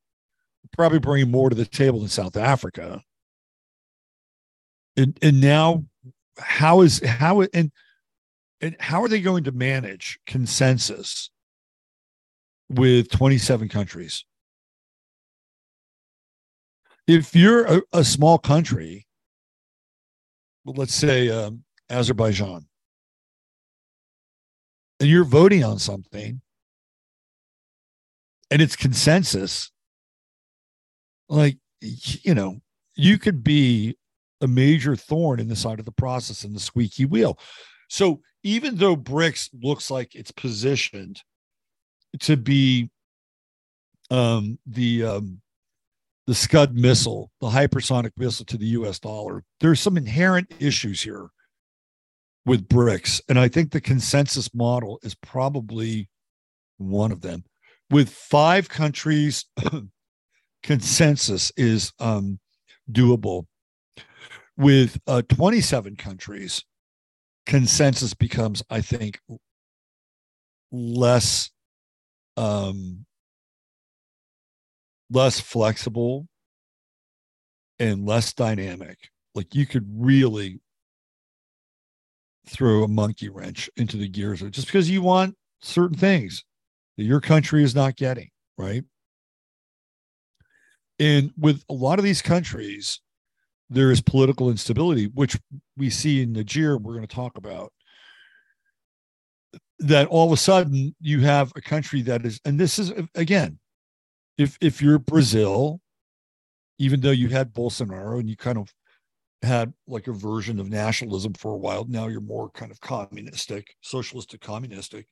[0.73, 3.01] probably bringing more to the table than South Africa.
[4.95, 5.85] And and now,
[6.37, 7.71] how is how and
[8.61, 11.29] and how are they going to manage consensus
[12.69, 14.25] with 27 countries.
[17.07, 19.07] If you're a, a small country,
[20.65, 22.65] let's say um, Azerbaijan,
[24.99, 26.41] and you're voting on something
[28.51, 29.71] and it's consensus,
[31.29, 32.57] like, you know,
[32.95, 33.97] you could be
[34.41, 37.38] a major thorn in the side of the process and the squeaky wheel.
[37.89, 41.21] So even though BRICS looks like it's positioned
[42.19, 42.89] to be
[44.10, 45.41] um, the um,
[46.27, 48.99] the Scud missile, the hypersonic missile to the U.S.
[48.99, 49.43] dollar.
[49.62, 51.29] There's some inherent issues here
[52.45, 56.10] with BRICS, and I think the consensus model is probably
[56.77, 57.45] one of them.
[57.89, 59.45] With five countries,
[60.63, 62.39] consensus is um,
[62.91, 63.45] doable.
[64.58, 66.63] With uh, 27 countries,
[67.45, 69.19] consensus becomes, I think,
[70.71, 71.52] less
[72.36, 73.06] um,
[75.10, 76.28] less flexible
[77.80, 78.97] and less dynamic.
[79.36, 80.60] Like you could really
[82.47, 86.43] throw a monkey wrench into the gears just because you want certain things
[86.97, 88.83] that your country is not getting, right?
[91.00, 93.00] And with a lot of these countries,
[93.69, 95.37] there is political instability, which
[95.75, 97.71] we see in Niger, we're going to talk about
[99.79, 103.60] that all of a sudden you have a country that is and this is again
[104.37, 105.79] if if you're brazil
[106.79, 108.73] even though you had bolsonaro and you kind of
[109.43, 113.75] had like a version of nationalism for a while now you're more kind of communistic
[113.81, 115.08] socialistic communistic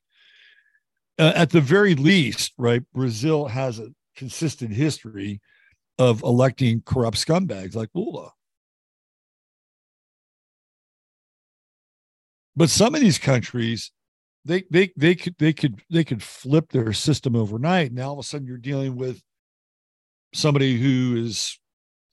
[1.18, 5.40] uh, at the very least right brazil has a consistent history
[5.98, 8.30] of electing corrupt scumbags like lula
[12.54, 13.92] but some of these countries
[14.46, 17.92] they they they could they could they could flip their system overnight.
[17.92, 19.20] Now all of a sudden you're dealing with
[20.32, 21.58] somebody who is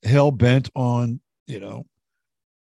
[0.03, 1.85] hell bent on, you know,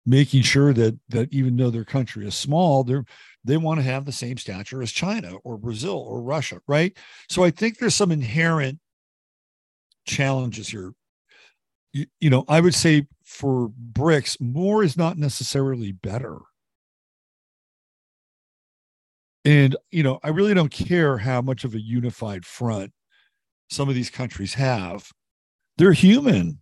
[0.05, 3.05] making sure that that even though their country is small, they're
[3.43, 6.95] they want to have the same stature as China or Brazil or Russia, right?
[7.29, 8.79] So I think there's some inherent
[10.05, 10.93] challenges here.
[11.91, 16.39] You, you know, I would say for BRICS, more is not necessarily better.
[19.45, 22.93] And, you know, I really don't care how much of a unified front
[23.69, 25.11] some of these countries have.
[25.77, 26.59] They're human.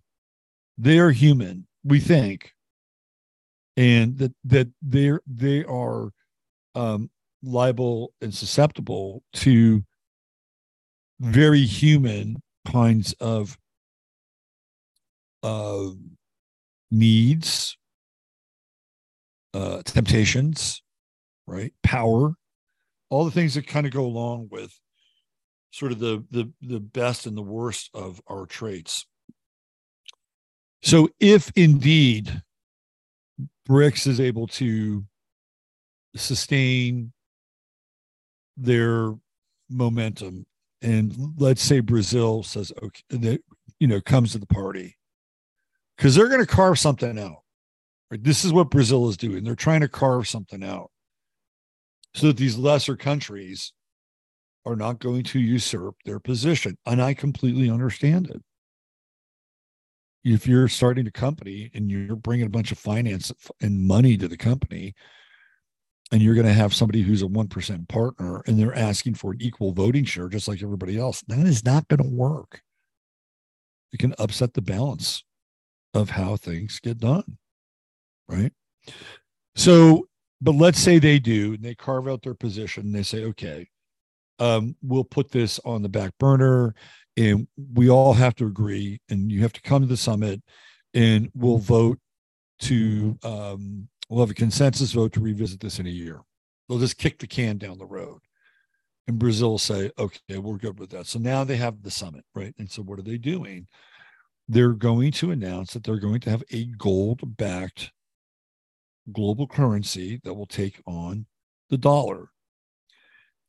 [0.77, 2.53] They are human, we think.
[3.77, 6.11] And that that they're they are
[6.75, 7.09] um,
[7.41, 9.83] liable and susceptible to
[11.19, 13.57] very human kinds of
[15.43, 15.89] uh,
[16.89, 17.77] needs,
[19.53, 20.81] uh, temptations,
[21.47, 21.73] right?
[21.83, 22.35] Power,
[23.09, 24.73] all the things that kind of go along with
[25.71, 29.05] sort of the the the best and the worst of our traits.
[30.83, 32.41] So, if indeed
[33.69, 35.03] BRICS is able to
[36.15, 37.13] sustain
[38.57, 39.13] their
[39.69, 40.45] momentum.
[40.81, 43.41] And let's say brazil says okay that
[43.79, 44.97] you know comes to the party.
[45.95, 47.41] Because they're going to carve something out
[48.11, 48.23] right?
[48.23, 49.43] This is what brazil is doing.
[49.43, 50.91] They're trying to carve something out
[52.13, 53.71] so that these lesser countries
[54.65, 56.77] are not going to usurp their position.
[56.85, 58.41] And i completely understand it
[60.23, 64.27] if you're starting a company and you're bringing a bunch of finance and money to
[64.27, 64.93] the company
[66.11, 69.41] and you're going to have somebody who's a 1% partner and they're asking for an
[69.41, 72.61] equal voting share just like everybody else that is not going to work.
[73.93, 75.23] It can upset the balance
[75.93, 77.37] of how things get done
[78.31, 78.53] right?
[79.55, 80.07] So
[80.43, 83.67] but let's say they do and they carve out their position and they say okay
[84.39, 86.73] um, we'll put this on the back burner
[87.21, 90.41] and we all have to agree and you have to come to the summit
[90.95, 91.99] and we'll vote
[92.59, 96.21] to um, we'll have a consensus vote to revisit this in a year.
[96.67, 98.21] They'll just kick the can down the road.
[99.07, 101.05] And Brazil will say, okay, we're good with that.
[101.05, 102.55] So now they have the summit, right?
[102.57, 103.67] And so what are they doing?
[104.47, 107.91] They're going to announce that they're going to have a gold backed
[109.11, 111.25] global currency that will take on
[111.69, 112.29] the dollar.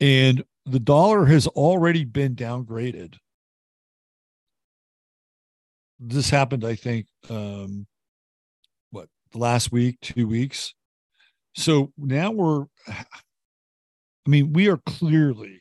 [0.01, 3.17] And the dollar has already been downgraded.
[6.05, 7.87] This happened, I think, um,
[8.91, 10.75] what the last week, two weeks.
[11.55, 13.05] So now we're, I
[14.27, 15.61] mean, we are clearly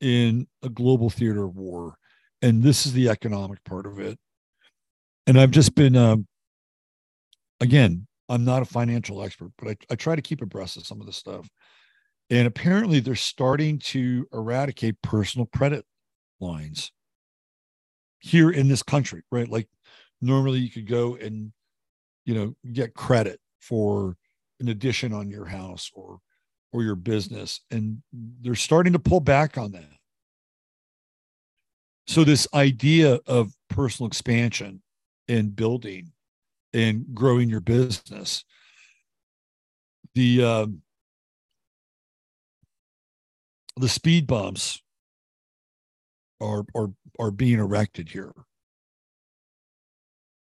[0.00, 1.96] in a global theater of war,
[2.40, 4.18] and this is the economic part of it.
[5.26, 6.26] And I've just been, um,
[7.60, 11.00] again, I'm not a financial expert, but I, I try to keep abreast of some
[11.00, 11.46] of the stuff.
[12.30, 15.84] And apparently, they're starting to eradicate personal credit
[16.40, 16.90] lines
[18.22, 19.48] here in this country, right?
[19.48, 19.68] Like
[20.20, 21.52] normally you could go and
[22.24, 24.16] you know get credit for
[24.60, 26.20] an addition on your house or
[26.72, 28.00] or your business and
[28.40, 29.90] they're starting to pull back on that
[32.06, 34.80] so this idea of personal expansion
[35.28, 36.12] and building
[36.72, 38.44] and growing your business
[40.14, 40.82] the um,
[43.76, 44.80] the speed bumps
[46.40, 48.32] are are are being erected here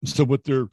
[0.04, 0.68] so what they're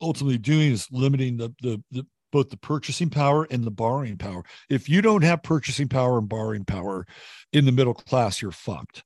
[0.00, 4.42] ultimately doing is limiting the, the, the both the purchasing power and the borrowing power.
[4.68, 7.06] If you don't have purchasing power and borrowing power
[7.52, 9.04] in the middle class, you're fucked.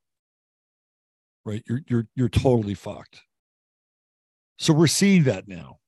[1.44, 1.62] Right?
[1.68, 3.20] You're you're you're totally fucked.
[4.58, 5.78] So we're seeing that now.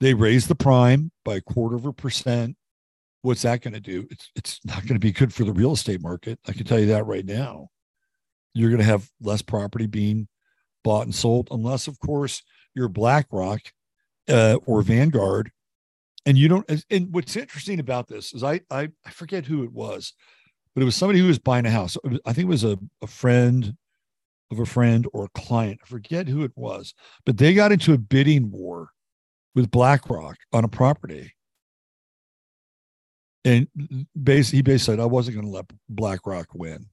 [0.00, 2.56] They raised the prime by a quarter of a percent.
[3.22, 4.06] What's that going to do?
[4.10, 6.38] It's it's not going to be good for the real estate market.
[6.46, 7.68] I can tell you that right now.
[8.54, 10.28] You're going to have less property being
[10.82, 12.42] bought and sold, unless, of course,
[12.74, 13.60] you're BlackRock
[14.28, 15.50] uh, or Vanguard,
[16.26, 16.84] and you don't.
[16.90, 20.12] And what's interesting about this is I I, I forget who it was,
[20.74, 21.96] but it was somebody who was buying a house.
[22.24, 23.76] I think it was a, a friend
[24.50, 25.80] of a friend or a client.
[25.82, 26.94] I forget who it was,
[27.26, 28.90] but they got into a bidding war
[29.54, 31.32] with BlackRock on a property.
[33.44, 33.68] And
[34.20, 36.86] basically, he basically said, I wasn't going to let BlackRock win.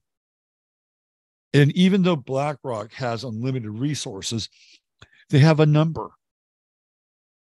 [1.54, 4.48] And even though BlackRock has unlimited resources,
[5.28, 6.12] they have a number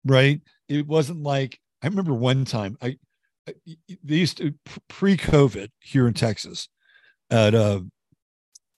[0.06, 0.42] right?
[0.68, 2.98] It wasn't like I remember one time I,
[3.48, 3.54] I
[4.04, 4.54] they used to
[4.88, 6.70] pre-COVID here in Texas
[7.30, 7.82] at uh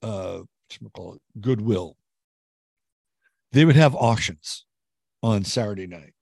[0.02, 0.42] uh
[0.94, 1.98] call it Goodwill.
[3.52, 4.66] They would have auctions
[5.22, 6.14] on Saturday night.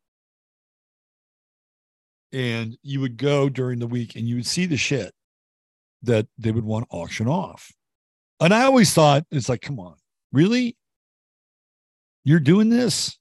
[2.34, 5.14] And you would go during the week and you would see the shit
[6.04, 7.72] that they would want auction off.
[8.42, 9.96] And I always thought it's like, come on,
[10.34, 10.76] really?
[12.24, 13.18] You're doing this?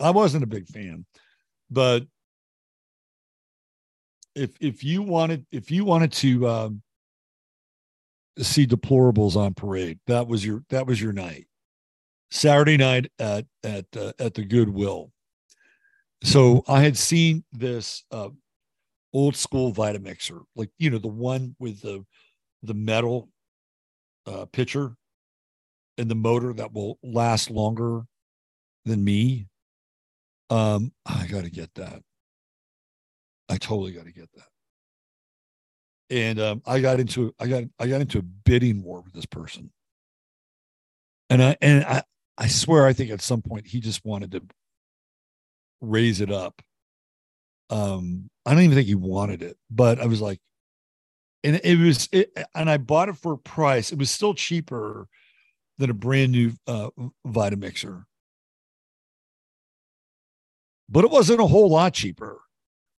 [0.00, 1.04] I wasn't a big fan,
[1.70, 2.04] but
[4.34, 6.82] if if you wanted if you wanted to um,
[8.38, 11.46] see deplorables on parade, that was your that was your night.
[12.30, 15.12] Saturday night at at uh, at the Goodwill.
[16.24, 18.30] So I had seen this uh,
[19.12, 22.04] old school Vitamixer, like you know the one with the
[22.62, 23.28] the metal
[24.26, 24.94] uh, pitcher
[25.98, 28.02] and the motor that will last longer
[28.84, 29.46] than me.
[30.50, 32.02] Um, I got to get that.
[33.48, 34.46] I totally got to get that.
[36.10, 39.26] And um, I got into I got I got into a bidding war with this
[39.26, 39.70] person.
[41.30, 42.02] And I and I
[42.36, 44.42] I swear I think at some point he just wanted to
[45.80, 46.60] raise it up.
[47.70, 50.38] Um, I don't even think he wanted it, but I was like,
[51.44, 53.92] and it was it, and I bought it for a price.
[53.92, 55.08] It was still cheaper
[55.78, 56.90] than a brand new uh,
[57.26, 58.04] Vitamixer,
[60.88, 62.40] but it wasn't a whole lot cheaper,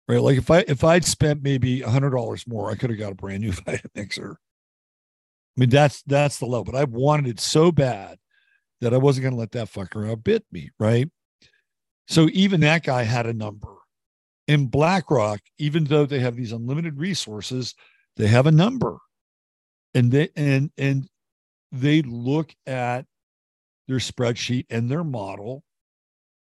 [0.08, 0.20] right?
[0.20, 3.12] Like if I if I'd spent maybe a hundred dollars more, I could have got
[3.12, 4.32] a brand new Vitamixer.
[4.34, 6.64] I mean, that's that's the level.
[6.64, 8.18] But I wanted it so bad
[8.80, 11.08] that I wasn't going to let that fucker outbid me, right?
[12.08, 13.68] So even that guy had a number.
[14.48, 17.74] In BlackRock, even though they have these unlimited resources,
[18.16, 18.98] they have a number.
[19.94, 21.08] And they and and
[21.70, 23.06] they look at
[23.88, 25.64] their spreadsheet and their model,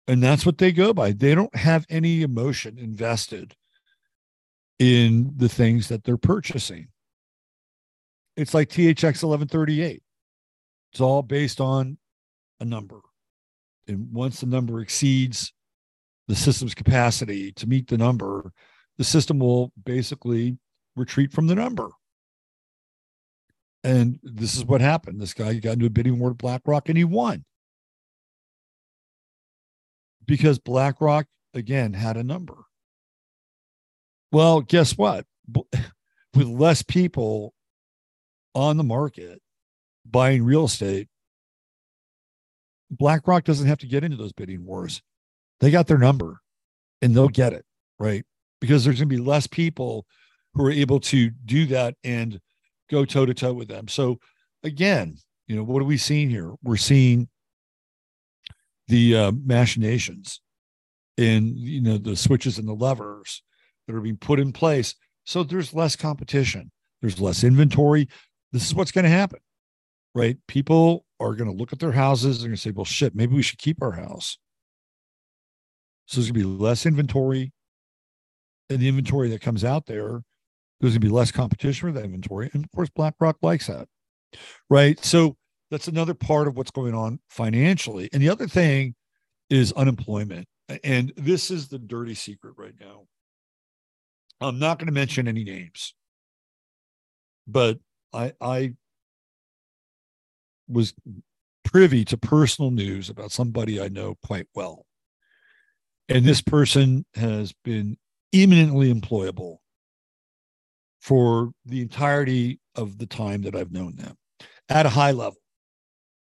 [0.09, 1.13] and that's what they go by.
[1.13, 3.55] They don't have any emotion invested
[4.79, 6.89] in the things that they're purchasing.
[8.37, 10.03] It's like THX 1138.
[10.93, 11.99] It's all based on
[12.61, 13.01] a number.
[13.89, 15.53] And once the number exceeds
[16.29, 18.53] the system's capacity to meet the number,
[18.99, 20.59] the system will basically
[20.97, 21.91] retreat from the number.
[23.85, 25.21] And this is what happened.
[25.21, 27.45] This guy got into a bidding war with BlackRock and he won.
[30.27, 32.57] Because BlackRock, again, had a number.
[34.33, 35.25] Well, guess what?
[36.35, 37.55] With less people
[38.55, 39.41] on the market
[40.05, 41.09] buying real estate,
[42.91, 45.01] BlackRock doesn't have to get into those bidding wars.
[45.61, 46.41] They got their number
[47.01, 47.65] and they'll get it,
[47.99, 48.25] right?
[48.61, 50.07] Because there's going to be less people
[50.57, 52.41] who are able to do that and
[52.91, 53.89] go toe to toe with them.
[53.89, 54.19] So
[54.63, 56.55] again, you know, what are we seeing here?
[56.63, 57.29] We're seeing
[58.89, 60.41] the uh, machinations
[61.19, 63.43] and you know the switches and the levers
[63.87, 64.95] that are being put in place.
[65.25, 66.71] So there's less competition.
[67.01, 68.09] There's less inventory.
[68.53, 69.41] This is what's going to happen,
[70.15, 70.37] right?
[70.47, 73.59] People are going to look at their houses and say, "Well, shit, maybe we should
[73.59, 74.39] keep our house."
[76.07, 77.53] So there's going to be less inventory,
[78.71, 80.23] and the inventory that comes out there
[80.81, 82.51] there's going to be less competition for that inventory.
[82.53, 83.89] And of course, BlackRock likes that.
[84.69, 85.03] Right.
[85.05, 85.37] So
[85.71, 88.09] that's another part of what's going on financially.
[88.13, 88.95] And the other thing
[89.51, 90.47] is unemployment.
[90.85, 93.07] And this is the dirty secret right now.
[94.41, 95.95] I'm not going to mention any names,
[97.47, 97.79] but
[98.13, 98.75] I, I
[100.69, 100.93] was
[101.65, 104.85] privy to personal news about somebody I know quite well.
[106.09, 107.97] And this person has been
[108.33, 109.59] eminently employable
[111.07, 114.17] for the entirety of the time that I've known them
[114.69, 115.39] at a high level,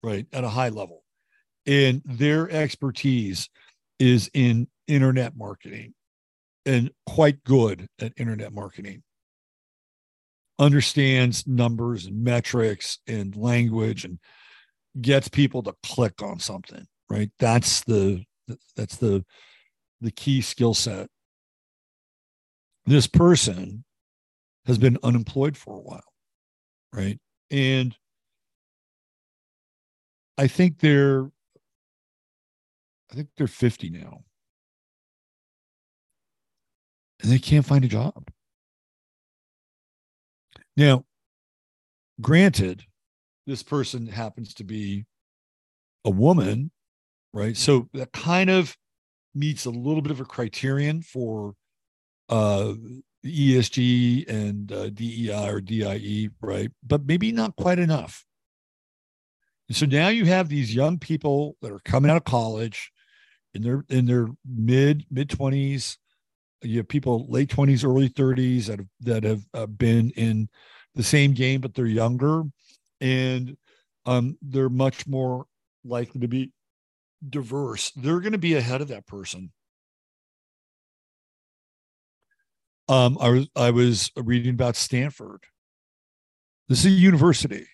[0.03, 0.27] right?
[0.31, 1.03] At a high level.
[1.65, 3.49] And their expertise
[3.99, 5.95] is in internet marketing
[6.67, 9.03] and quite good at internet marketing.
[10.59, 14.19] Understands numbers and metrics and language and
[15.01, 17.31] gets people to click on something, right?
[17.39, 18.23] That's the
[18.77, 19.25] that's the
[20.03, 21.09] the key skill set.
[22.85, 23.85] This person
[24.67, 26.13] has been unemployed for a while,
[26.93, 27.19] right?
[27.51, 27.97] And
[30.39, 31.31] I think they're
[33.11, 34.25] I think they're 50 now.
[37.23, 38.29] And they can't find a job.
[40.77, 41.05] Now,
[42.21, 42.83] granted,
[43.47, 45.05] this person happens to be
[46.05, 46.73] a woman,
[47.33, 47.57] right?
[47.57, 48.77] So that kind of
[49.35, 51.55] meets a little bit of a criterion for
[52.29, 52.75] uh,
[53.25, 56.71] ESG and uh, DEI or DIE, right?
[56.83, 58.25] But maybe not quite enough.
[59.69, 62.93] And so now you have these young people that are coming out of college
[63.55, 65.99] in their in their mid mid twenties.
[66.63, 70.49] You have people late twenties, early thirties that have, that have uh, been in
[70.95, 72.43] the same game, but they're younger,
[73.01, 73.57] and
[74.07, 75.47] um, they're much more
[75.83, 76.53] likely to be
[77.29, 77.91] diverse.
[77.93, 79.51] They're going to be ahead of that person
[82.89, 85.45] Um, I was I was reading about Stanford.
[86.69, 87.67] This is a university.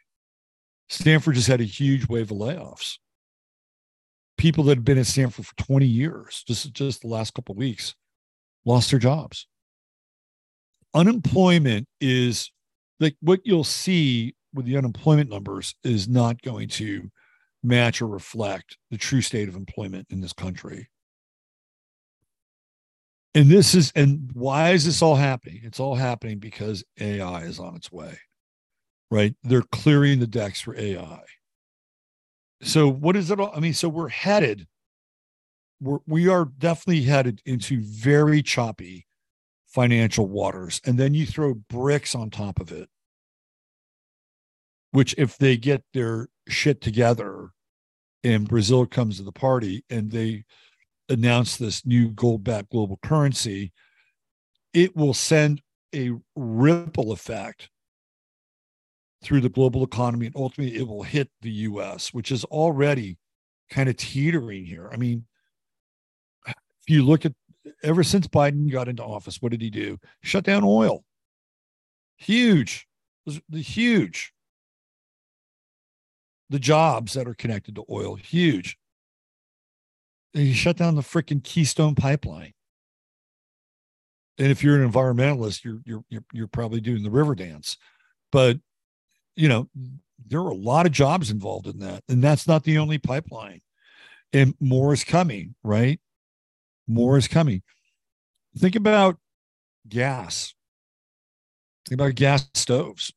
[0.91, 2.99] Stanford just had a huge wave of layoffs.
[4.37, 7.95] people that have been at Stanford for 20 years, just, just the last couple weeks,
[8.65, 9.47] lost their jobs.
[10.95, 12.51] Unemployment is
[13.01, 17.11] like what you'll see with the unemployment numbers is not going to
[17.63, 20.90] match or reflect the true state of employment in this country.
[23.35, 25.61] And this is, and why is this all happening?
[25.63, 28.19] It's all happening because AI is on its way,
[29.11, 29.35] right?
[29.45, 31.23] They're clearing the decks for AI.
[32.63, 33.53] So, what is it all?
[33.55, 34.67] I mean, so we're headed,
[35.81, 39.07] we're, we are definitely headed into very choppy
[39.69, 40.81] financial waters.
[40.85, 42.89] And then you throw bricks on top of it,
[44.91, 47.51] which, if they get their shit together
[48.25, 50.45] and Brazil comes to the party and they,
[51.11, 53.73] announce this new gold backed global currency,
[54.73, 55.61] it will send
[55.95, 57.69] a ripple effect
[59.23, 63.19] through the global economy and ultimately it will hit the US, which is already
[63.69, 64.89] kind of teetering here.
[64.93, 65.27] I mean,
[66.47, 66.55] if
[66.89, 67.33] you look at
[67.83, 69.99] ever since Biden got into office, what did he do?
[70.23, 71.05] Shut down oil.
[72.17, 72.87] Huge.
[73.27, 74.33] The huge.
[76.49, 78.77] The jobs that are connected to oil, huge.
[80.35, 82.53] You shut down the freaking Keystone pipeline.
[84.39, 87.77] And if you're an environmentalist, you're you're you're, you're probably doing the river dance.
[88.33, 88.59] But
[89.37, 89.69] you know,
[90.27, 92.05] there are a lot of jobs involved in that.
[92.09, 93.61] And that's not the only pipeline.
[94.33, 96.01] And more is coming, right?
[96.87, 97.63] More is coming.
[98.57, 99.19] Think about
[99.89, 100.55] gas.
[101.89, 103.13] Think about gas stoves.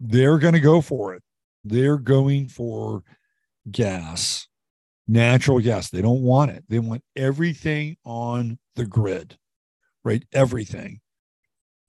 [0.00, 1.22] They're going to go for it.
[1.64, 3.02] They're going for
[3.70, 4.48] gas
[5.08, 5.90] natural gas.
[5.90, 6.64] They don't want it.
[6.68, 9.38] They want everything on the grid,
[10.04, 10.24] right?
[10.32, 11.00] Everything.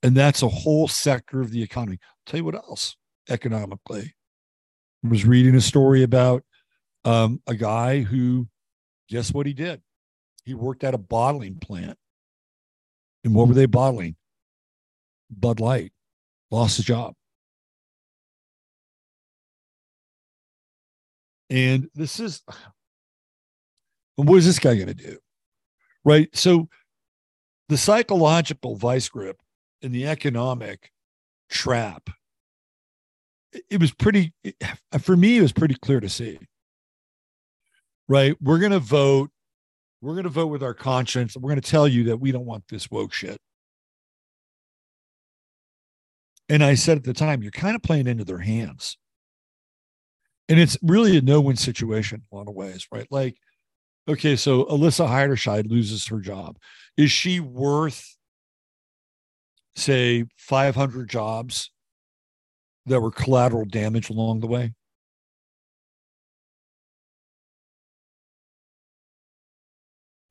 [0.03, 1.97] And that's a whole sector of the economy.
[2.01, 2.95] I'll tell you what else
[3.29, 4.13] economically.
[5.03, 6.43] I was reading a story about
[7.03, 8.47] um, a guy who,
[9.09, 9.81] guess what he did?
[10.45, 11.97] He worked at a bottling plant.
[13.23, 14.15] And what were they bottling?
[15.29, 15.91] Bud Light.
[16.51, 17.13] Lost his job.
[21.49, 22.41] And this is
[24.17, 25.17] and what is this guy going to do?
[26.03, 26.29] Right.
[26.35, 26.69] So
[27.69, 29.41] the psychological vice grip
[29.81, 30.91] and the economic
[31.49, 32.09] trap,
[33.69, 34.33] it was pretty,
[35.01, 36.39] for me, it was pretty clear to see.
[38.07, 38.35] Right.
[38.41, 39.31] We're going to vote.
[40.01, 41.35] We're going to vote with our conscience.
[41.35, 43.37] We're going to tell you that we don't want this woke shit.
[46.49, 48.97] And I said at the time, you're kind of playing into their hands.
[50.47, 53.07] And it's really a no win situation in a lot of ways, right?
[53.11, 53.35] Like,
[54.07, 56.57] okay, so Alyssa Heinerscheid loses her job.
[56.95, 58.17] Is she worth,
[59.75, 61.71] say, 500 jobs
[62.85, 64.73] that were collateral damage along the way?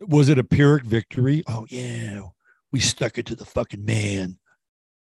[0.01, 1.43] Was it a Pyrrhic victory?
[1.49, 2.22] Oh, yeah,
[2.72, 4.39] we stuck it to the fucking man,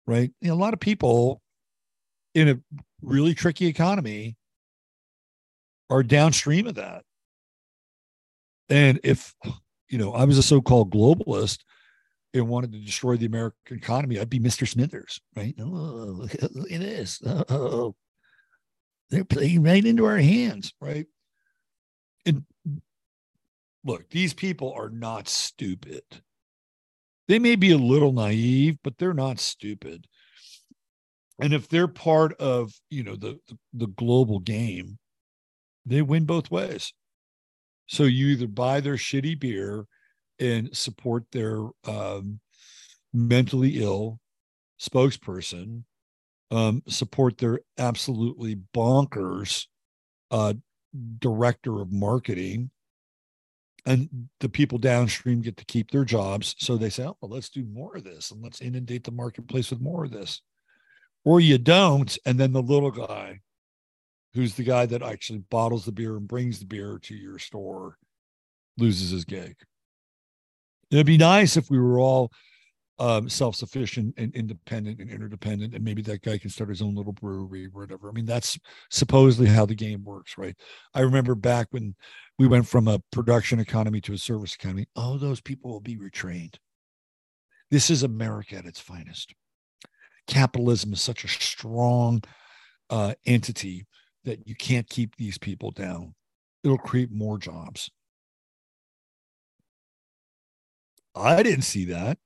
[0.06, 0.30] right?
[0.40, 1.40] You know, a lot of people
[2.34, 2.60] in a
[3.00, 4.36] really tricky economy
[5.88, 7.03] are downstream of that.
[8.74, 9.36] And if,
[9.88, 11.60] you know, I was a so called globalist
[12.34, 14.66] and wanted to destroy the American economy, I'd be Mr.
[14.66, 15.54] Smithers, right?
[15.60, 17.22] Oh, look at, this.
[17.24, 17.94] Oh,
[19.10, 21.06] they're playing right into our hands, right?
[22.26, 22.42] And
[23.84, 26.02] look, these people are not stupid.
[27.28, 30.08] They may be a little naive, but they're not stupid.
[31.40, 34.98] And if they're part of, you know, the the, the global game,
[35.86, 36.92] they win both ways.
[37.86, 39.86] So you either buy their shitty beer
[40.40, 42.40] and support their um,
[43.12, 44.20] mentally ill
[44.80, 45.84] spokesperson,
[46.50, 49.66] um, support their absolutely bonkers
[50.30, 50.54] uh,
[51.18, 52.70] director of marketing,
[53.86, 54.08] and
[54.40, 56.54] the people downstream get to keep their jobs.
[56.58, 59.70] So they say, oh, well, let's do more of this and let's inundate the marketplace
[59.70, 60.40] with more of this.
[61.24, 63.40] Or you don't, and then the little guy
[64.34, 67.98] who's the guy that actually bottles the beer and brings the beer to your store,
[68.76, 69.54] loses his gig.
[70.90, 72.30] It'd be nice if we were all
[72.98, 77.12] um, self-sufficient and independent and interdependent, and maybe that guy can start his own little
[77.12, 78.08] brewery or whatever.
[78.08, 78.58] I mean, that's
[78.90, 80.56] supposedly how the game works, right?
[80.94, 81.94] I remember back when
[82.38, 84.86] we went from a production economy to a service economy.
[84.96, 86.56] all those people will be retrained.
[87.70, 89.34] This is America at its finest.
[90.26, 92.22] Capitalism is such a strong
[92.90, 93.86] uh, entity
[94.24, 96.14] that you can't keep these people down.
[96.62, 97.90] It'll create more jobs.
[101.14, 102.18] I didn't see that.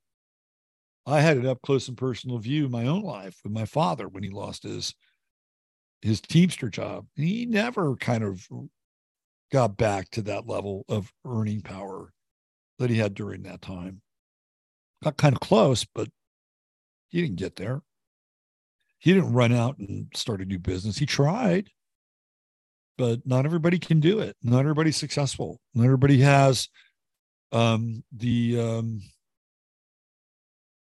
[1.07, 4.09] I had an up close and personal view in my own life with my father
[4.09, 4.95] when he lost his
[6.03, 7.07] his Teamster job.
[7.17, 8.47] He never kind of
[9.51, 12.13] got back to that level of earning power
[12.79, 14.03] that he had during that time.
[15.03, 16.09] Got kind of close, but
[17.09, 17.83] he didn't get there.
[18.99, 20.99] He didn't run out and start a new business.
[20.99, 21.71] He tried,
[22.99, 24.37] but not everybody can do it.
[24.43, 25.61] Not everybody's successful.
[25.73, 26.69] Not everybody has
[27.53, 29.01] um, the um,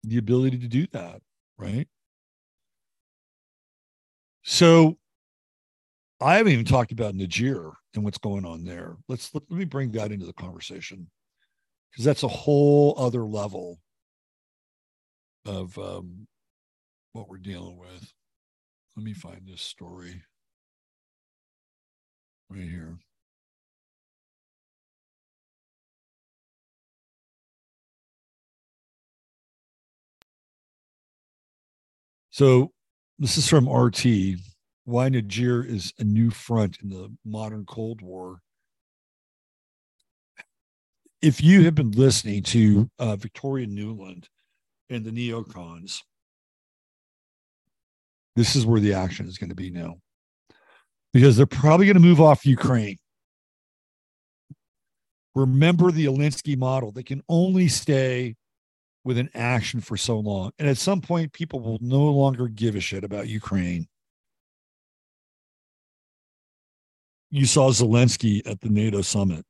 [0.05, 1.21] the ability to do that,
[1.59, 1.89] right?
[4.45, 4.97] So
[6.21, 8.97] I haven't even talked about Niger and what's going on there.
[9.09, 11.11] Let's let, let me bring that into the conversation
[11.91, 13.81] because that's a whole other level
[15.45, 16.29] of um,
[17.13, 18.13] what we're dealing with.
[18.97, 20.23] Let me find this story
[22.51, 22.99] right here.
[32.31, 32.71] So
[33.19, 34.05] this is from RT.
[34.85, 38.41] Why Niger is a new front in the modern Cold War.
[41.23, 44.27] If you have been listening to uh, Victoria Nuland
[44.91, 46.03] and the neocons,
[48.37, 49.97] this is where the action is going to be now.
[51.17, 52.99] Because they're probably going to move off Ukraine.
[55.35, 56.93] Remember the Alinsky model.
[56.93, 58.37] They can only stay
[59.03, 60.51] with an action for so long.
[60.59, 63.89] And at some point, people will no longer give a shit about Ukraine.
[67.31, 69.47] You saw Zelensky at the NATO summit.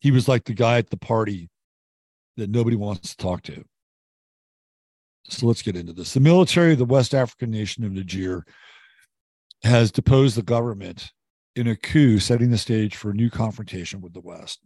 [0.00, 1.48] He was like the guy at the party
[2.36, 3.64] that nobody wants to talk to.
[5.30, 6.12] So let's get into this.
[6.12, 8.44] The military of the West African nation of Niger
[9.62, 11.12] has deposed the government
[11.56, 14.60] in a coup, setting the stage for a new confrontation with the West.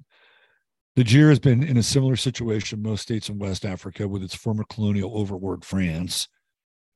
[0.96, 4.64] Niger has been in a similar situation most states in West Africa with its former
[4.68, 6.28] colonial overlord France,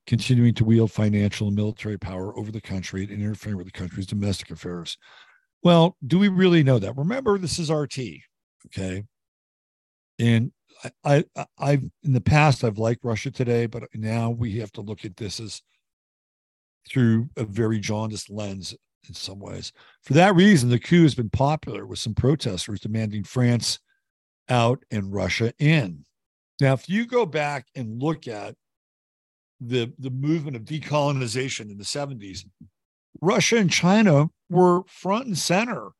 [0.06, 4.06] continuing to wield financial and military power over the country and interfering with the country's
[4.06, 4.98] domestic affairs.
[5.62, 6.96] Well, do we really know that?
[6.96, 7.98] Remember, this is RT,
[8.66, 9.04] okay?
[10.18, 10.52] And
[11.04, 14.82] I, I, I've in the past I've liked Russia today, but now we have to
[14.82, 15.62] look at this as
[16.88, 18.74] through a very jaundiced lens
[19.08, 19.72] in some ways.
[20.02, 23.78] For that reason, the coup has been popular with some protesters demanding France
[24.48, 26.04] out and Russia in.
[26.60, 28.54] Now, if you go back and look at
[29.60, 32.44] the, the movement of decolonization in the 70s,
[33.20, 35.90] Russia and China were front and center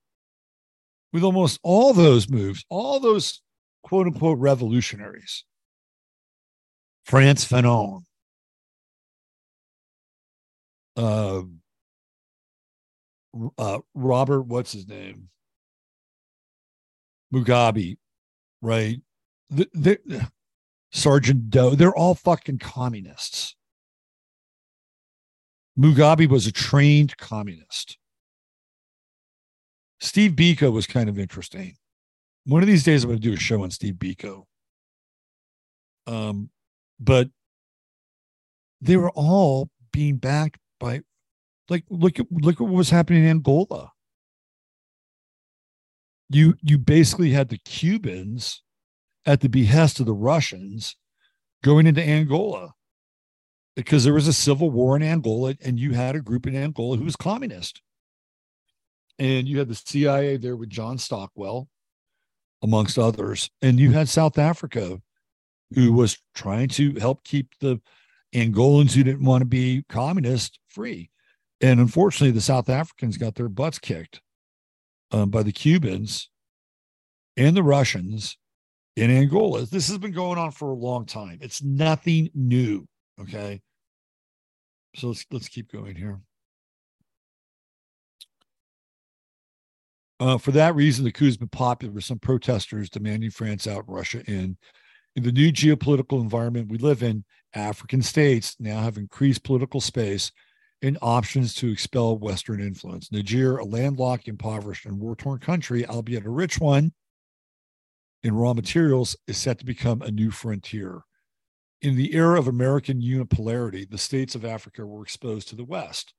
[1.12, 3.41] with almost all those moves, all those
[3.82, 5.45] quote unquote revolutionaries.
[7.05, 8.03] Frantz Fanon,
[10.97, 11.43] uh,
[13.59, 15.29] uh, Robert, what's his name?
[17.33, 17.97] Mugabe,
[18.63, 19.01] right?
[19.51, 20.29] The, the,
[20.93, 23.55] Sergeant Doe, they're all fucking communists.
[25.79, 27.99] Mugabe was a trained communist.
[30.01, 31.75] Steve Biko was kind of interesting.
[32.45, 34.45] One of these days, I'm going to do a show on Steve Biko.
[36.07, 36.51] Um,
[37.01, 37.29] but
[38.81, 41.03] they were all being backed by,
[41.68, 43.93] like, look at look at what was happening in Angola.
[46.29, 48.62] You you basically had the Cubans
[49.24, 50.97] at the behest of the Russians
[51.62, 52.72] going into Angola
[53.74, 56.97] because there was a civil war in Angola and you had a group in Angola
[56.97, 57.83] who was communist.
[59.18, 61.68] And you had the CIA there with John Stockwell,
[62.62, 63.51] amongst others.
[63.62, 65.01] And you had South Africa,
[65.74, 67.81] who was trying to help keep the
[68.35, 71.11] Angolans who didn't want to be communist free.
[71.62, 74.20] And unfortunately, the South Africans got their butts kicked
[75.11, 76.29] um, by the Cubans
[77.37, 78.37] and the Russians
[78.95, 79.64] in Angola.
[79.64, 81.39] This has been going on for a long time.
[81.41, 82.87] It's nothing new.
[83.18, 83.62] Okay.
[84.97, 86.20] So let's let's keep going here.
[90.18, 93.85] Uh, for that reason, the coup has been popular with some protesters demanding France out,
[93.89, 94.57] Russia in.
[95.14, 97.24] In the new geopolitical environment we live in,
[97.55, 100.31] African states now have increased political space
[100.83, 103.11] and options to expel Western influence.
[103.11, 106.93] Niger, a landlocked, impoverished, and war torn country, albeit a rich one,
[108.22, 111.03] in raw materials is set to become a new frontier.
[111.83, 116.14] In the era of American unipolarity, the states of Africa were exposed to the West.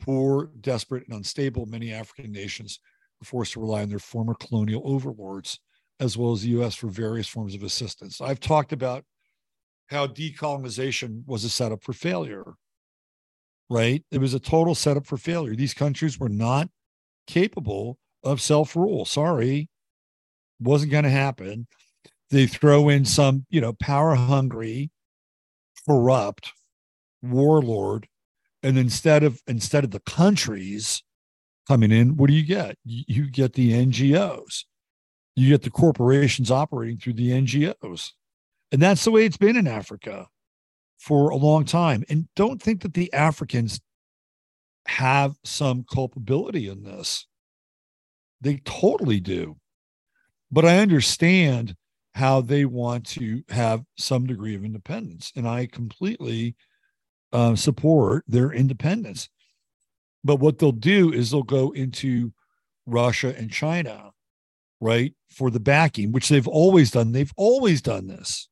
[0.00, 2.80] Poor, desperate, and unstable, many African nations
[3.20, 5.58] were forced to rely on their former colonial overlords,
[6.00, 8.20] as well as the US for various forms of assistance.
[8.20, 9.04] I've talked about
[9.86, 12.54] how decolonization was a setup for failure,
[13.70, 14.04] right?
[14.10, 15.54] It was a total setup for failure.
[15.54, 16.68] These countries were not
[17.26, 19.04] capable of self rule.
[19.04, 19.68] Sorry,
[20.60, 21.66] wasn't going to happen.
[22.30, 24.90] They throw in some, you know, power hungry,
[25.86, 26.52] corrupt
[27.22, 28.06] warlord,
[28.62, 31.02] and instead of instead of the countries
[31.66, 32.76] coming in, what do you get?
[32.84, 34.64] You get the NGOs,
[35.36, 38.10] you get the corporations operating through the NGOs.
[38.70, 40.26] And that's the way it's been in Africa
[40.98, 42.04] for a long time.
[42.08, 43.80] And don't think that the Africans
[44.86, 47.26] have some culpability in this.
[48.40, 49.56] They totally do.
[50.50, 51.76] But I understand
[52.14, 55.32] how they want to have some degree of independence.
[55.36, 56.56] And I completely
[57.32, 59.28] uh, support their independence.
[60.24, 62.32] But what they'll do is they'll go into
[62.86, 64.10] Russia and China,
[64.80, 67.12] right, for the backing, which they've always done.
[67.12, 68.48] They've always done this.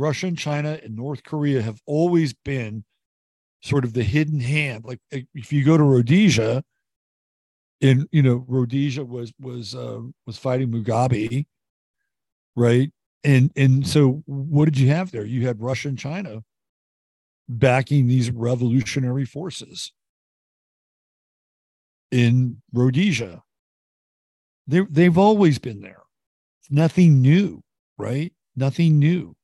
[0.00, 2.84] Russia and China and North Korea have always been
[3.62, 4.84] sort of the hidden hand.
[4.84, 6.64] Like if you go to Rhodesia,
[7.82, 11.46] in you know Rhodesia was was uh, was fighting Mugabe,
[12.56, 12.90] right?
[13.24, 15.24] And and so what did you have there?
[15.24, 16.42] You had Russia and China
[17.48, 19.92] backing these revolutionary forces
[22.10, 23.42] in Rhodesia.
[24.66, 26.02] They they've always been there.
[26.60, 27.62] It's nothing new,
[27.98, 28.32] right?
[28.56, 29.36] Nothing new.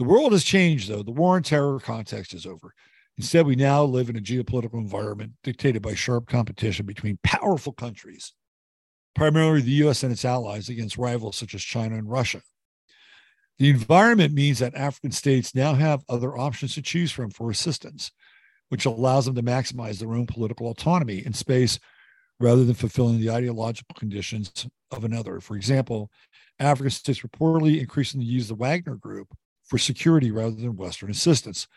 [0.00, 1.02] The world has changed, though.
[1.02, 2.72] The war on terror context is over.
[3.18, 8.32] Instead, we now live in a geopolitical environment dictated by sharp competition between powerful countries,
[9.14, 12.40] primarily the US and its allies, against rivals such as China and Russia.
[13.58, 18.10] The environment means that African states now have other options to choose from for assistance,
[18.70, 21.78] which allows them to maximize their own political autonomy in space
[22.38, 25.40] rather than fulfilling the ideological conditions of another.
[25.40, 26.10] For example,
[26.58, 29.28] African states reportedly increasingly use the Wagner Group
[29.70, 31.68] for security rather than Western assistance.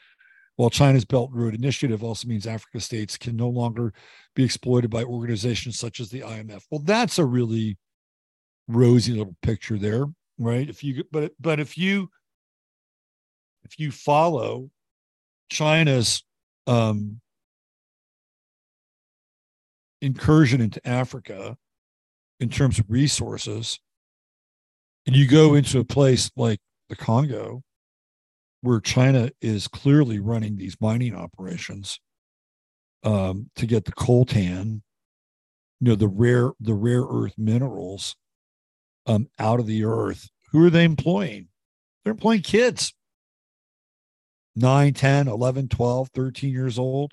[0.56, 3.94] While China's Belt and Road Initiative also means Africa states can no longer
[4.36, 6.64] be exploited by organizations such as the IMF.
[6.70, 7.78] Well, that's a really
[8.68, 10.06] rosy little picture there,
[10.38, 10.68] right?
[10.68, 12.10] If you but but if you
[13.64, 14.70] if you follow
[15.50, 16.24] China's
[16.68, 17.20] um,
[20.02, 21.58] incursion into Africa
[22.40, 23.80] in terms of resources,
[25.08, 27.64] and you go into a place like the Congo,
[28.64, 32.00] where China is clearly running these mining operations
[33.04, 34.82] um, to get the coltan,
[35.82, 38.16] you know, the rare the rare earth minerals
[39.06, 40.30] um, out of the earth.
[40.52, 41.50] Who are they employing?
[42.04, 42.94] They're employing kids
[44.56, 47.12] 9, 10, 11, 12, 13 years old.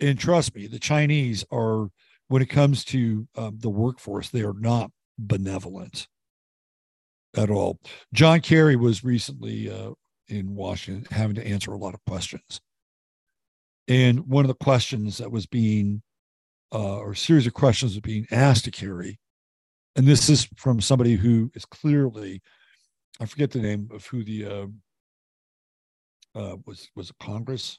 [0.00, 1.88] And trust me, the Chinese are,
[2.28, 6.08] when it comes to um, the workforce, they are not benevolent
[7.36, 7.78] at all.
[8.14, 9.90] John Kerry was recently uh,
[10.30, 12.60] in Washington having to answer a lot of questions.
[13.88, 16.02] And one of the questions that was being,
[16.72, 19.18] uh, or series of questions was being asked to Kerry,
[19.96, 22.40] and this is from somebody who is clearly,
[23.20, 24.66] I forget the name of who the uh,
[26.38, 27.78] uh, was was it Congress?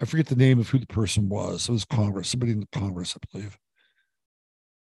[0.00, 1.68] I forget the name of who the person was.
[1.68, 3.58] It was Congress, somebody in the Congress, I believe,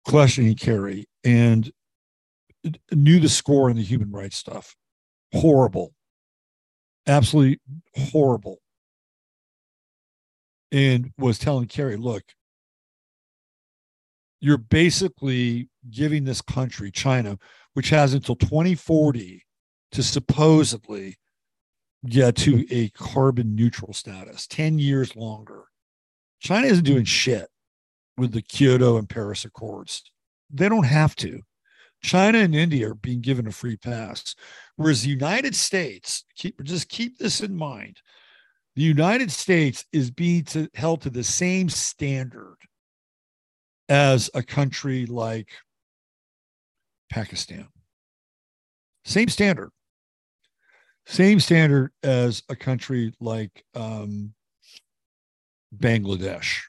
[0.07, 1.70] questioning Kerry and
[2.93, 4.76] knew the score in the human rights stuff.
[5.33, 5.95] Horrible,
[7.09, 7.61] absolutely
[7.97, 8.59] horrible
[10.71, 12.23] and was telling Kerry, look,
[14.41, 17.39] you're basically giving this country, China,
[17.75, 19.45] which has until 2040
[19.93, 21.17] to supposedly
[22.07, 25.65] get to a carbon neutral status, 10 years longer.
[26.41, 27.49] China isn't doing shit
[28.17, 30.03] with the Kyoto and Paris Accords.
[30.51, 31.41] They don't have to.
[32.03, 34.37] China and India are being given a free pass,
[34.79, 38.01] whereas the United States, keep, just keep this in mind,
[38.76, 42.57] the United States is being to, held to the same standard
[43.89, 45.49] as a country like
[47.11, 47.66] Pakistan.
[49.05, 49.70] Same standard.
[51.07, 54.33] Same standard as a country like um,
[55.76, 56.61] Bangladesh.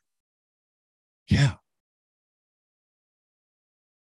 [1.27, 1.55] Yeah.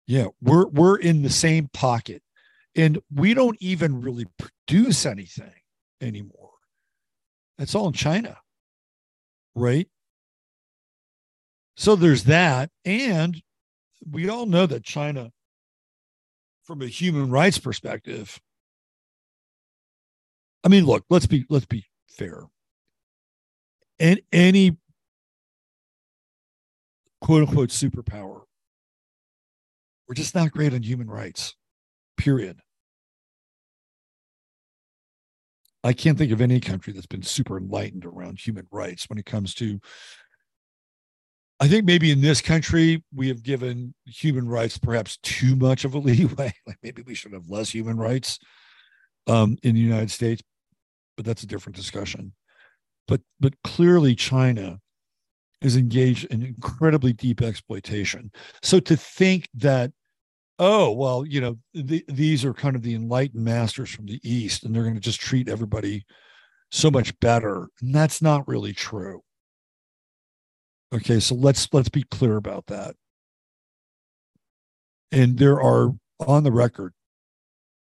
[0.07, 2.23] Yeah, we're we're in the same pocket.
[2.79, 5.53] And we don't even really produce anything
[6.01, 6.53] anymore.
[7.59, 8.39] It's all in China.
[9.57, 9.89] Right?
[11.77, 12.71] So there's that.
[12.85, 13.43] And
[14.09, 15.33] we all know that China,
[16.63, 18.41] from a human rights perspective,
[20.63, 22.45] I mean, look, let's be let's be fair.
[23.99, 24.77] And any
[27.21, 28.43] quote unquote superpower
[30.09, 31.55] we're just not great on human rights,
[32.17, 32.61] period.
[35.85, 39.27] I can't think of any country that's been super enlightened around human rights when it
[39.27, 39.81] comes to.
[41.61, 45.95] I think maybe in this country, we have given human rights perhaps too much of
[45.95, 46.53] a leeway.
[46.67, 48.39] Like maybe we should have less human rights
[49.27, 50.43] um, in the United States,
[51.17, 52.33] but that's a different discussion.
[53.07, 54.81] But but clearly, China
[55.61, 58.31] is engaged in incredibly deep exploitation.
[58.63, 59.93] So to think that,
[60.59, 64.65] oh, well, you know, the, these are kind of the enlightened masters from the East
[64.65, 66.05] and they're going to just treat everybody
[66.71, 67.69] so much better.
[67.81, 69.23] And that's not really true.
[70.93, 72.95] Okay, so let's let's be clear about that.
[75.13, 76.95] And there are on the record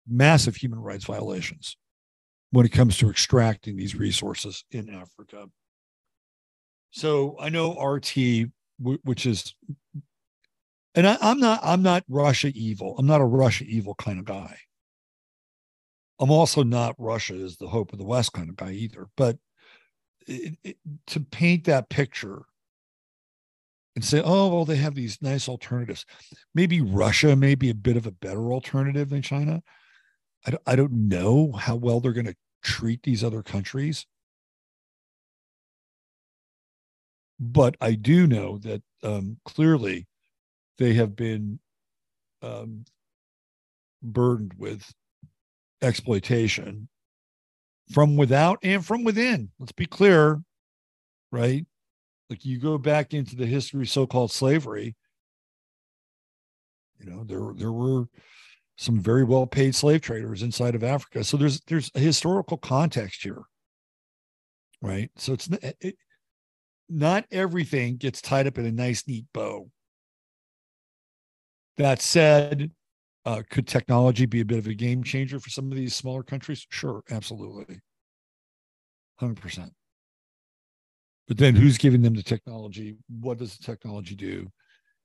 [0.08, 1.78] massive human rights violations
[2.52, 5.48] when it comes to extracting these resources in Africa.
[6.92, 8.50] So I know RT,
[8.80, 9.56] which is,
[10.96, 12.96] and I, am not, I'm not Russia evil.
[12.98, 14.58] I'm not a Russia evil kind of guy.
[16.20, 19.08] I'm also not Russia is the hope of the West kind of guy either.
[19.16, 19.38] But
[20.28, 20.78] it, it,
[21.08, 22.44] to paint that picture
[23.96, 26.06] and say, oh, well, they have these nice alternatives.
[26.54, 29.64] Maybe Russia may be a bit of a better alternative than China.
[30.46, 34.06] I don't, I don't know how well they're going to treat these other countries.
[37.40, 40.06] But I do know that um, clearly
[40.82, 41.60] they have been
[42.42, 42.84] um,
[44.02, 44.92] burdened with
[45.84, 46.90] exploitation
[47.92, 49.52] from without and from within.
[49.60, 50.42] Let's be clear,
[51.32, 51.66] right?
[52.32, 54.96] Like you go back into the history of so-called slavery,
[57.00, 58.06] you know, there there were
[58.78, 61.24] some very well-paid slave traders inside of Africa.
[61.24, 63.44] So there's there's a historical context here,
[64.82, 65.12] right?
[65.16, 65.96] So it's it,
[66.90, 69.70] not everything gets tied up in a nice, neat bow.
[71.78, 72.72] That said,
[73.26, 76.24] uh, could technology be a bit of a game changer for some of these smaller
[76.24, 76.66] countries?
[76.70, 77.80] Sure, absolutely.
[79.22, 79.72] 100%.
[81.28, 82.98] But then who's giving them the technology?
[83.08, 84.52] What does the technology do?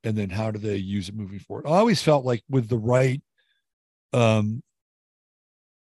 [0.03, 1.67] And then how do they use it moving forward?
[1.67, 3.23] I always felt like with the right
[4.13, 4.63] um,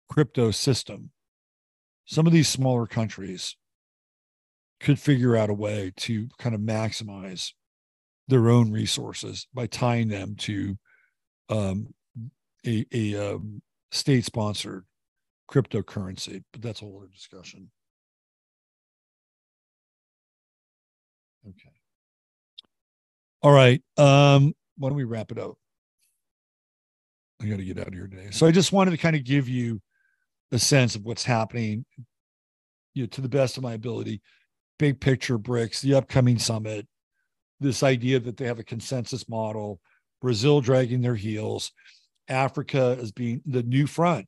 [0.10, 1.12] crypto system,
[2.06, 3.56] some of these smaller countries
[4.80, 7.52] could figure out a way to kind of maximize
[8.28, 10.78] their own resources by tying them to
[11.50, 11.94] um,
[12.66, 13.62] a, a um,
[13.92, 14.86] state sponsored
[15.52, 16.44] cryptocurrency.
[16.52, 17.70] But that's a whole other discussion.
[21.46, 21.70] Okay.
[23.42, 23.82] All right.
[23.98, 25.56] Um, why don't we wrap it up?
[27.42, 28.30] I got to get out of here today.
[28.32, 29.82] So I just wanted to kind of give you
[30.54, 31.84] a sense of what's happening,
[32.94, 34.22] you know, to the best of my ability
[34.80, 36.88] big picture BRICS, the upcoming summit,
[37.64, 39.80] this idea that they have a consensus model,
[40.22, 41.72] Brazil dragging their heels,
[42.28, 44.28] Africa as being the new front.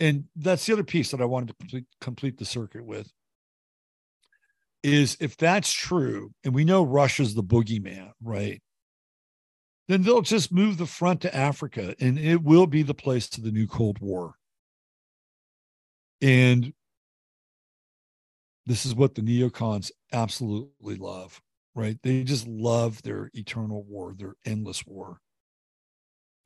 [0.00, 3.10] And that's the other piece that I wanted to complete, complete the circuit with
[4.84, 8.62] is if that's true, and we know Russia's the boogeyman, right?
[9.88, 13.40] Then they'll just move the front to Africa and it will be the place to
[13.40, 14.34] the new Cold War.
[16.20, 16.72] And
[18.66, 21.40] this is what the neocons absolutely love,
[21.74, 21.98] right?
[22.02, 25.20] They just love their eternal war, their endless war.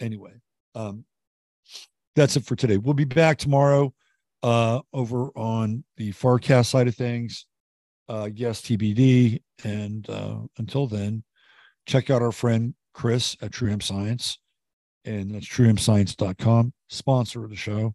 [0.00, 0.32] Anyway,
[0.74, 1.04] um,
[2.16, 2.76] that's it for today.
[2.76, 3.92] We'll be back tomorrow
[4.42, 7.46] uh, over on the Farcast side of things.
[8.08, 9.42] Uh, yes, TBD.
[9.64, 11.24] And uh, until then,
[11.86, 14.38] check out our friend Chris at True Science.
[15.04, 17.94] And that's truehempscience.com, sponsor of the show.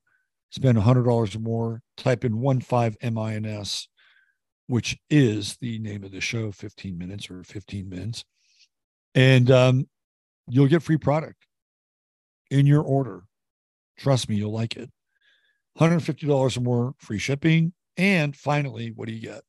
[0.51, 3.87] Spend $100 or more, type in one 15MINS
[4.67, 8.23] which is the name of the show 15 minutes or 15 minutes.
[9.15, 9.87] And um,
[10.47, 11.45] you'll get free product
[12.49, 13.23] in your order.
[13.97, 14.89] Trust me you'll like it.
[15.79, 17.73] $150 or more free shipping.
[17.97, 19.41] And finally what do you get?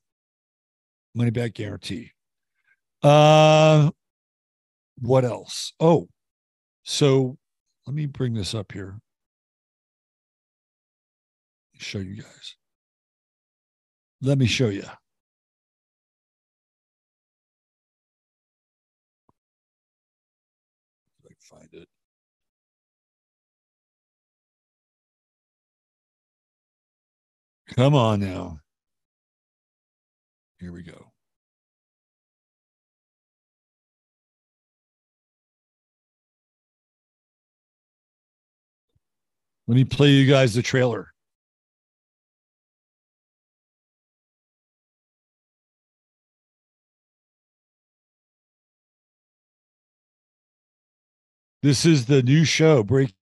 [1.13, 2.11] Money back guarantee.
[3.01, 3.91] Uh
[4.99, 5.73] what else?
[5.79, 6.07] Oh
[6.83, 7.37] so
[7.85, 8.99] let me bring this up here.
[11.77, 12.55] Show you guys.
[14.21, 14.83] Let me show you
[27.75, 28.59] Come on now.
[30.61, 31.11] Here we go.
[39.67, 41.11] Let me play you guys the trailer.
[51.61, 53.15] This is the new show breaking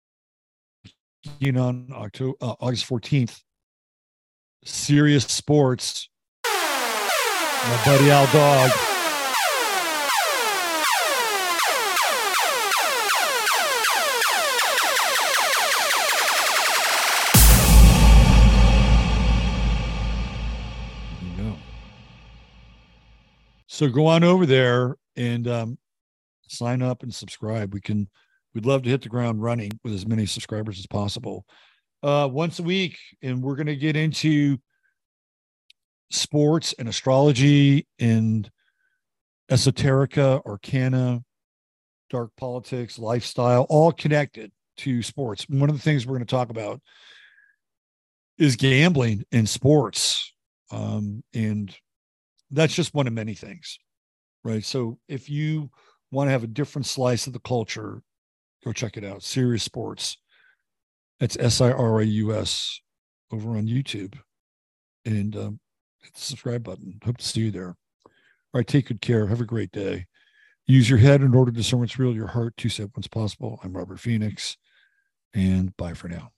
[1.58, 3.41] on October, uh, August 14th.
[4.66, 6.09] Serious Sports.
[6.45, 8.72] My buddy Al Dog.
[23.68, 25.78] So go on over there and um,
[26.47, 27.74] sign up and subscribe.
[27.74, 28.07] We can,
[28.53, 31.43] we'd love to hit the ground running with as many subscribers as possible.
[32.04, 34.58] Uh, once a week, and we're going to get into
[36.12, 38.51] sports and astrology and
[39.49, 41.24] esoterica, arcana,
[42.10, 45.45] dark politics, lifestyle, all connected to sports.
[45.47, 46.82] One of the things we're going to talk about
[48.38, 50.34] is gambling in sports.
[50.72, 51.74] Um, and
[52.51, 53.78] that's just one of many things,
[54.43, 54.66] right?
[54.66, 55.70] So if you
[56.12, 58.01] want to have a different slice of the culture,
[58.66, 59.24] go check it out.
[59.24, 60.18] Serious Sports.
[61.20, 62.80] That's S I R A U S
[63.32, 64.18] over on YouTube.
[65.05, 65.59] And um,
[66.01, 66.99] hit the subscribe button.
[67.03, 67.76] Hope to see you there.
[68.53, 69.28] All right, take good care.
[69.28, 70.05] Have a great day.
[70.66, 73.59] Use your head in order to discern what's real, your heart, two step what's possible.
[73.64, 74.55] I'm Robert Phoenix,
[75.34, 76.32] and bye for now.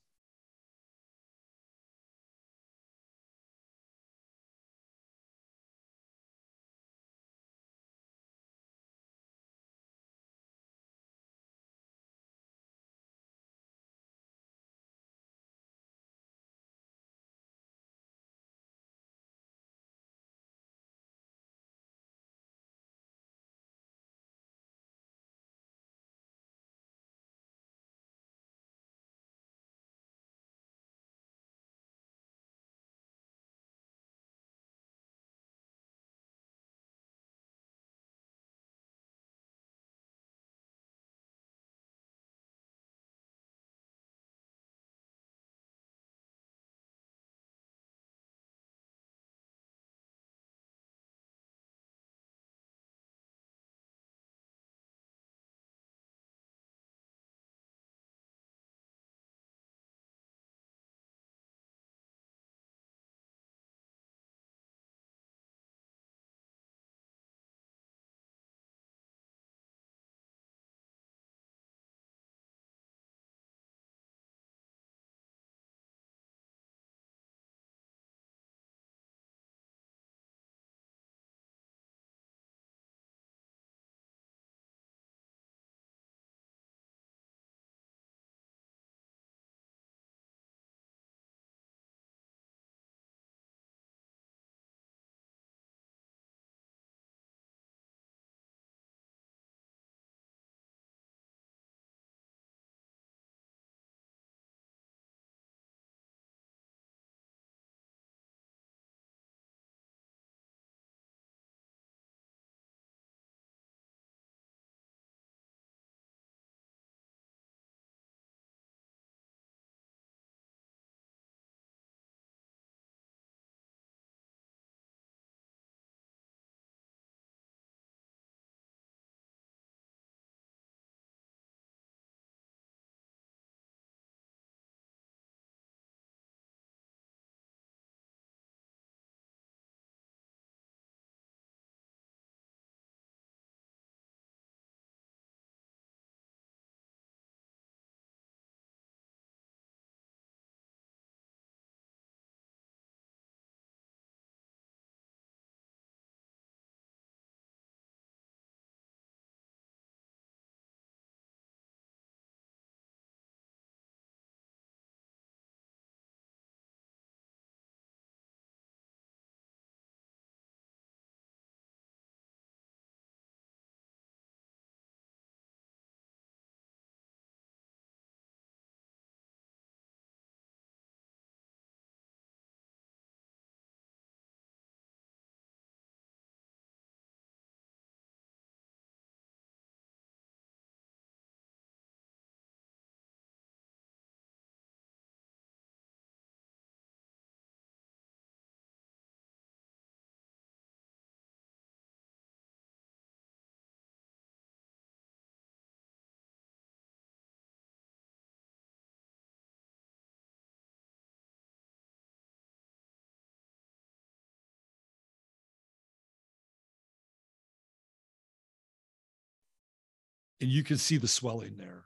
[220.40, 221.84] And you can see the swelling there.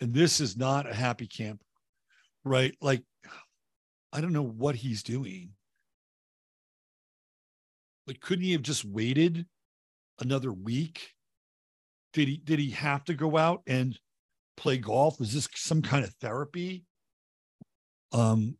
[0.00, 1.64] And this is not a happy camper,
[2.44, 2.74] right?
[2.80, 3.02] Like,
[4.12, 5.50] I don't know what he's doing.
[8.06, 9.46] Like, couldn't he have just waited
[10.20, 11.12] another week?
[12.12, 13.98] Did he did he have to go out and
[14.56, 15.18] play golf?
[15.18, 16.84] Was this some kind of therapy?
[18.12, 18.56] Um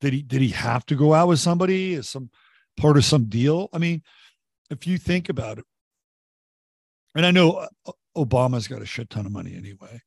[0.00, 1.94] did he did he have to go out with somebody?
[1.94, 2.30] Is some
[2.76, 3.68] part of some deal.
[3.72, 4.02] I mean,
[4.70, 5.64] if you think about it,
[7.14, 10.00] and I know uh, Obama's got a shit ton of money anyway,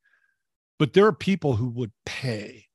[0.80, 2.66] but there are people who would pay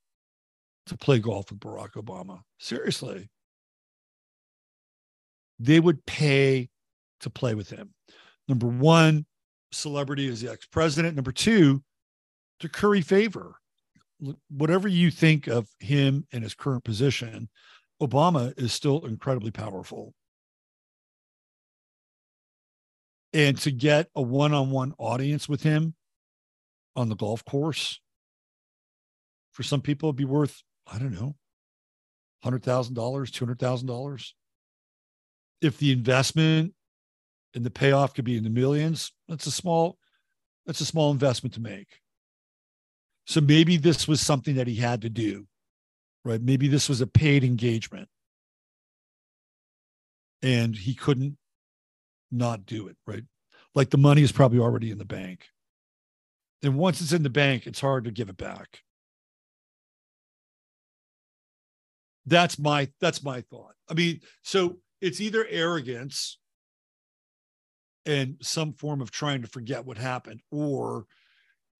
[0.86, 2.40] to play golf with Barack Obama.
[2.58, 3.28] Seriously.
[5.58, 6.68] They would pay
[7.20, 7.94] to play with him.
[8.48, 9.26] Number one,
[9.72, 11.16] celebrity is the ex president.
[11.16, 11.82] Number two,
[12.60, 13.56] to curry favor.
[14.50, 17.48] Whatever you think of him in his current position,
[18.02, 20.14] Obama is still incredibly powerful.
[23.32, 25.94] And to get a one on one audience with him
[26.96, 28.00] on the golf course,
[29.52, 31.36] for some people, it'd be worth, I don't know,
[32.44, 34.32] $100,000, $200,000.
[35.60, 36.74] If the investment
[37.54, 39.98] and the payoff could be in the millions, that's a small,
[40.64, 41.88] that's a small investment to make.
[43.26, 45.46] So maybe this was something that he had to do,
[46.24, 46.40] right?
[46.40, 48.08] Maybe this was a paid engagement
[50.42, 51.36] and he couldn't
[52.30, 53.24] not do it, right?
[53.74, 55.46] Like the money is probably already in the bank.
[56.62, 58.80] And once it's in the bank, it's hard to give it back.
[62.26, 63.74] That's my that's my thought.
[63.88, 66.38] I mean, so it's either arrogance
[68.04, 71.06] and some form of trying to forget what happened, or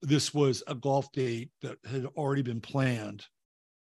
[0.01, 3.25] this was a golf date that had already been planned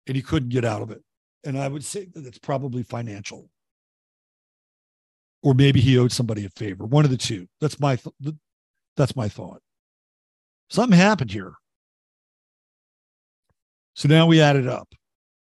[0.08, 1.04] and he couldn't get out of it.
[1.44, 3.50] And I would say that it's probably financial
[5.44, 6.86] or maybe he owed somebody a favor.
[6.86, 7.48] One of the two.
[7.60, 8.36] That's my th-
[8.96, 9.62] that's my thought.
[10.70, 11.54] Something happened here.
[13.94, 14.94] So now we add it up,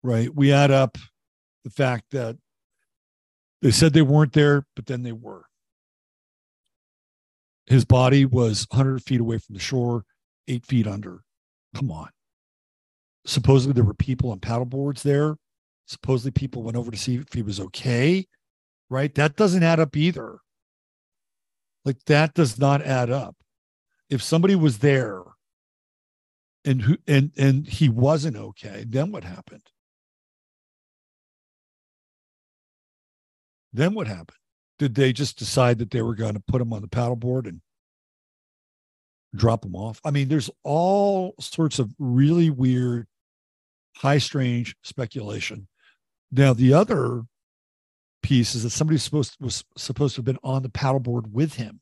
[0.02, 0.34] right?
[0.34, 0.98] We add up
[1.64, 2.36] the fact that
[3.62, 5.44] they said they weren't there, but then they were.
[7.66, 10.04] His body was 100 feet away from the shore,
[10.48, 11.22] eight feet under.
[11.76, 12.08] Come on.
[13.26, 15.36] Supposedly there were people on paddle boards there.
[15.86, 18.26] Supposedly people went over to see if he was okay
[18.90, 19.14] right?
[19.14, 20.40] That doesn't add up either.
[21.84, 23.36] Like that does not add up.
[24.10, 25.22] If somebody was there
[26.64, 29.62] and who and and he wasn't okay, then what happened?
[33.72, 34.36] Then what happened?
[34.78, 37.60] Did they just decide that they were going to put him on the paddleboard and
[39.34, 40.00] drop him off?
[40.04, 43.06] I mean, there's all sorts of really weird,
[43.96, 45.68] high strange speculation.
[46.32, 47.22] Now, the other
[48.22, 51.80] piece is that somebody supposed was supposed to have been on the paddleboard with him.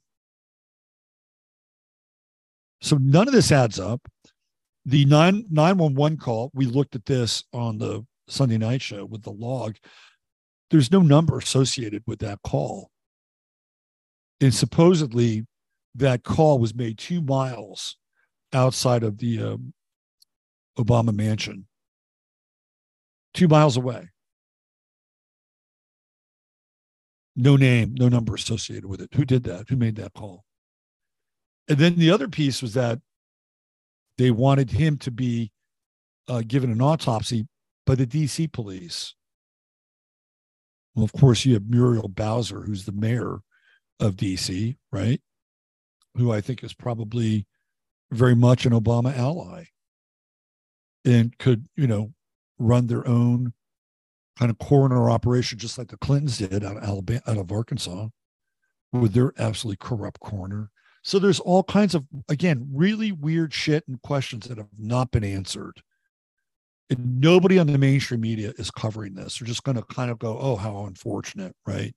[2.80, 4.08] So none of this adds up.
[4.84, 9.32] The 9 911 call, we looked at this on the Sunday night show with the
[9.32, 9.76] log.
[10.70, 12.90] There's no number associated with that call.
[14.40, 15.46] And supposedly
[15.94, 17.96] that call was made two miles
[18.52, 19.72] outside of the um,
[20.78, 21.66] Obama mansion,
[23.34, 24.08] two miles away.
[27.38, 29.14] No name, no number associated with it.
[29.14, 29.68] Who did that?
[29.68, 30.44] Who made that call?
[31.68, 32.98] And then the other piece was that
[34.18, 35.52] they wanted him to be
[36.26, 37.46] uh, given an autopsy
[37.86, 39.14] by the DC police.
[40.94, 43.38] Well, of course, you have Muriel Bowser, who's the mayor
[44.00, 45.20] of DC, right?
[46.16, 47.46] Who I think is probably
[48.10, 49.66] very much an Obama ally
[51.04, 52.12] and could, you know,
[52.58, 53.52] run their own
[54.38, 58.08] kind of coroner operation, just like the Clintons did out of Alabama, out of Arkansas,
[58.92, 60.70] with their absolutely corrupt coroner.
[61.02, 65.24] So there's all kinds of, again, really weird shit and questions that have not been
[65.24, 65.82] answered.
[66.90, 69.38] And nobody on the mainstream media is covering this.
[69.38, 71.94] They're just going to kind of go, oh, how unfortunate, right?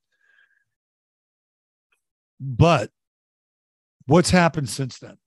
[2.39, 2.89] But
[4.05, 5.17] what's happened since then?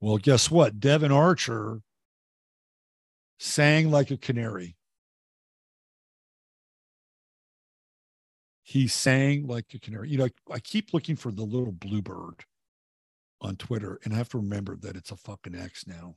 [0.00, 0.78] Well, guess what?
[0.78, 1.80] Devon Archer
[3.38, 4.76] sang like a canary.
[8.62, 10.10] He sang like a canary.
[10.10, 12.44] You know, I, I keep looking for the little bluebird
[13.40, 16.16] on Twitter, and I have to remember that it's a fucking X now.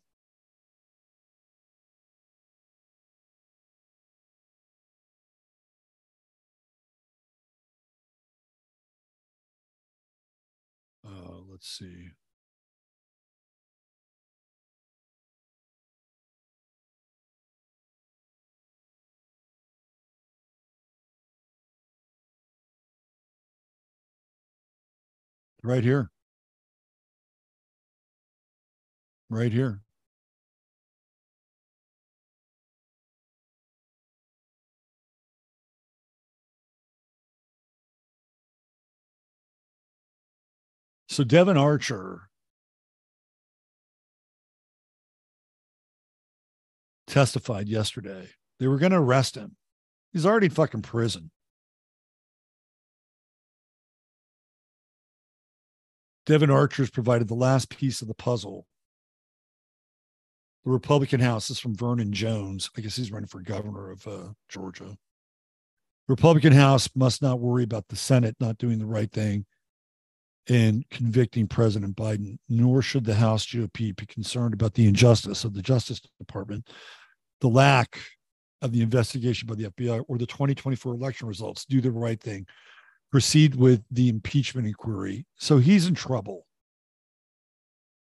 [11.06, 12.12] Uh, let's see.
[25.64, 26.10] Right here.
[29.30, 29.82] Right here.
[41.10, 42.30] So Devon Archer
[47.08, 48.30] testified yesterday.
[48.60, 49.58] They were going to arrest him
[50.12, 51.32] He's already in fucking prison.
[56.30, 58.68] Devon Archer's provided the last piece of the puzzle.
[60.64, 62.70] The Republican House is from Vernon Jones.
[62.78, 64.96] I guess he's running for governor of uh, Georgia.
[66.08, 69.48] Republican House must not worry about the Senate not doing the right thing
[70.46, 75.56] in convicting President Biden, nor should the House GOP be concerned about the injustice of
[75.56, 76.70] the Justice Department,
[77.42, 78.00] the lack
[78.62, 81.66] of the investigation by the FBI, or the 2024 election results.
[81.66, 82.46] Do the right thing.
[83.12, 85.26] Proceed with the impeachment inquiry.
[85.36, 86.46] So he's in trouble,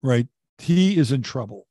[0.02, 0.28] right?
[0.60, 1.68] He is in trouble.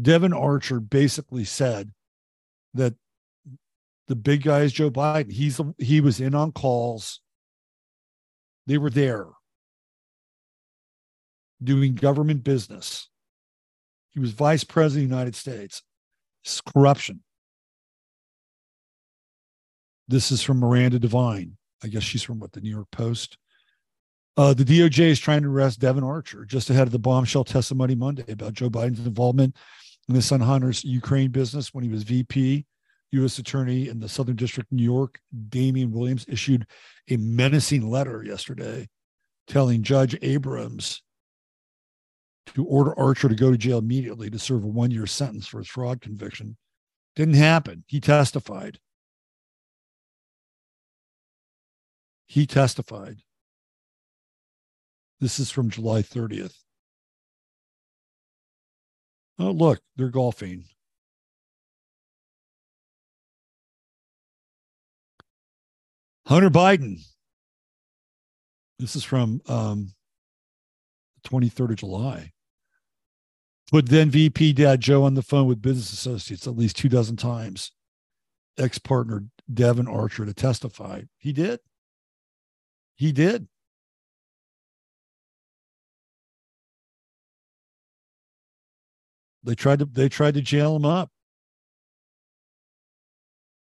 [0.00, 1.92] Devon Archer basically said
[2.74, 2.94] that
[4.08, 5.32] the big guy is Joe Biden.
[5.32, 7.20] He's he was in on calls.
[8.66, 9.26] They were there
[11.62, 13.08] doing government business.
[14.10, 15.82] He was vice president of the United States.
[16.44, 17.22] It's corruption.
[20.08, 21.56] This is from Miranda Devine.
[21.82, 23.38] I guess she's from what the New York Post.
[24.36, 27.94] Uh, the DOJ is trying to arrest Devon Archer just ahead of the bombshell testimony
[27.94, 29.56] Monday about Joe Biden's involvement
[30.08, 32.66] in the son Hunter's Ukraine business when he was VP
[33.12, 33.38] U.S.
[33.38, 36.66] Attorney in the Southern District, New York, Damian Williams, issued
[37.08, 38.88] a menacing letter yesterday
[39.46, 41.02] telling Judge Abrams
[42.54, 45.58] to order Archer to go to jail immediately to serve a one year sentence for
[45.58, 46.56] his fraud conviction.
[47.14, 47.84] Didn't happen.
[47.86, 48.78] He testified.
[52.26, 53.18] He testified.
[55.20, 56.54] This is from July 30th.
[59.38, 60.64] Oh, look, they're golfing.
[66.26, 67.00] Hunter Biden.
[68.78, 69.92] This is from um,
[71.26, 72.32] 23rd of July.
[73.70, 77.16] Put then VP Dad Joe on the phone with business associates at least two dozen
[77.16, 77.72] times.
[78.58, 81.02] Ex partner Devon Archer to testify.
[81.18, 81.60] He did.
[82.96, 83.46] He did.
[89.44, 91.10] They tried to they tried to jail him up.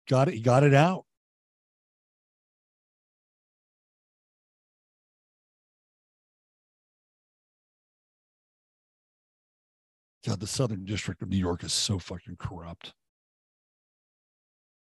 [0.08, 0.34] Got it.
[0.34, 1.04] He got it out.
[10.26, 12.92] God, the Southern District of New York is so fucking corrupt.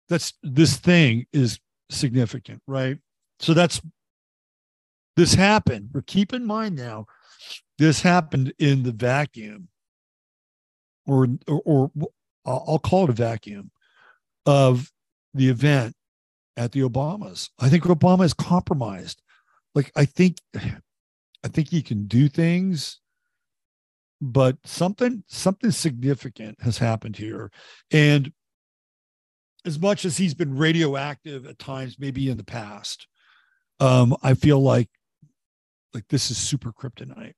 [0.08, 1.58] That's this thing is
[1.90, 2.98] significant, right?
[3.40, 3.80] So that's
[5.16, 5.90] this happened.
[5.93, 7.06] But keep in mind now,
[7.78, 9.68] this happened in the vacuum,
[11.06, 11.90] or or, or
[12.44, 13.70] I'll call it a vacuum
[14.44, 14.90] of
[15.34, 15.94] the event
[16.56, 17.51] at the Obamas.
[17.59, 19.20] I think Obama is compromised.
[19.74, 23.01] Like I think I think he can do things
[24.20, 27.51] but something something significant has happened here
[27.90, 28.32] and
[29.64, 33.06] as much as he's been radioactive at times maybe in the past
[33.80, 34.88] um i feel like
[35.97, 37.35] like this is super kryptonite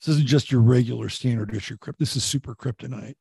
[0.00, 3.16] this isn't just your regular standard issue crypt this is super kryptonite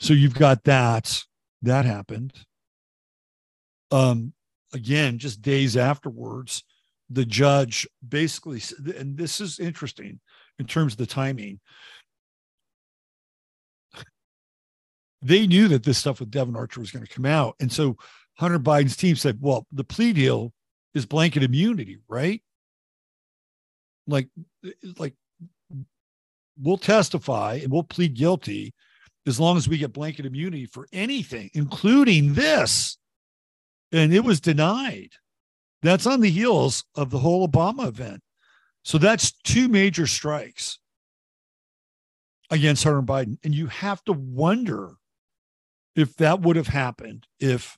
[0.00, 1.22] so you've got that
[1.62, 2.32] that happened
[3.90, 4.32] um
[4.72, 6.64] again just days afterwards
[7.10, 8.62] the judge basically
[8.96, 10.18] and this is interesting
[10.58, 11.60] in terms of the timing.
[15.20, 17.54] They knew that this stuff with Devon Archer was going to come out.
[17.60, 17.96] And so
[18.34, 20.52] Hunter Biden's team said, well, the plea deal
[20.94, 22.42] is blanket immunity, right?
[24.06, 24.28] Like,
[24.98, 25.14] like
[26.60, 28.74] we'll testify and we'll plead guilty
[29.26, 32.98] as long as we get blanket immunity for anything, including this.
[33.92, 35.10] And it was denied.
[35.82, 38.20] That's on the heels of the whole Obama event.
[38.84, 40.78] So that's two major strikes
[42.50, 43.38] against Hunter Biden.
[43.44, 44.94] And you have to wonder
[45.94, 47.76] if that would have happened if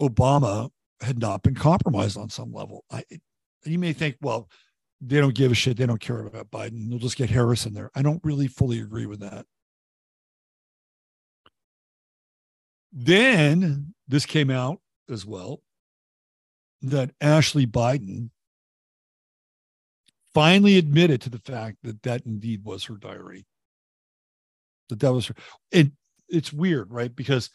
[0.00, 0.70] Obama
[1.00, 2.84] had not been compromised on some level.
[2.90, 3.04] I,
[3.66, 4.48] you may think, well,
[5.00, 5.76] they don't give a shit.
[5.76, 6.88] They don't care about Biden.
[6.88, 7.90] They'll just get Harris in there.
[7.94, 9.46] I don't really fully agree with that.
[12.92, 14.80] Then this came out
[15.10, 15.62] as well
[16.82, 18.30] that Ashley Biden
[20.32, 23.46] finally admitted to the fact that that indeed was her diary.
[24.88, 25.34] That that was her.
[25.72, 25.92] And
[26.28, 27.14] it's weird, right?
[27.14, 27.50] Because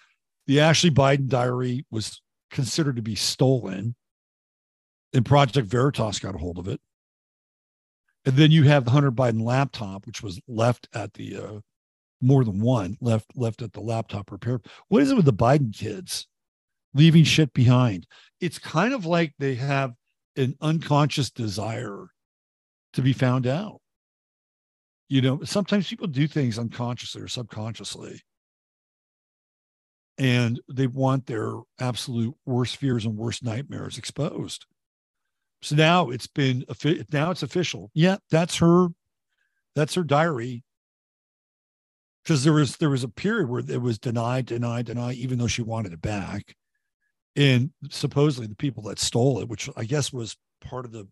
[0.47, 3.95] the Ashley Biden diary was considered to be stolen,
[5.13, 6.79] and Project Veritas got a hold of it.
[8.25, 11.59] And then you have the Hunter Biden laptop, which was left at the uh,
[12.21, 14.61] more than one left left at the laptop repair.
[14.89, 16.27] What is it with the Biden kids
[16.93, 18.05] leaving shit behind?
[18.41, 19.93] It's kind of like they have
[20.35, 22.07] an unconscious desire
[22.93, 23.81] to be found out.
[25.07, 28.21] You know, sometimes people do things unconsciously or subconsciously.
[30.17, 34.65] and they want their absolute worst fears and worst nightmares exposed.
[35.61, 36.63] So now it's been
[37.11, 37.91] now it's official.
[37.93, 38.87] Yeah, that's her.
[39.75, 40.63] That's her diary.
[42.23, 45.47] Because there was there was a period where it was denied, denied, denied, even though
[45.47, 46.55] she wanted it back,
[47.35, 51.07] and supposedly the people that stole it, which I guess was part of the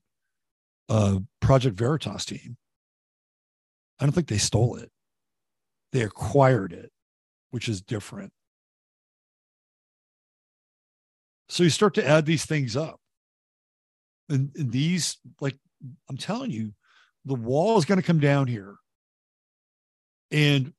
[0.90, 2.58] uh, Project Veritas team.
[4.00, 4.92] I don't think they stole it.
[5.92, 6.92] They acquired it,
[7.50, 8.32] which is different.
[11.50, 13.00] So you start to add these things up.
[14.30, 15.56] And, and these, like
[16.10, 16.74] I'm telling you,
[17.26, 18.76] the wall is going to come down here.
[20.32, 20.74] And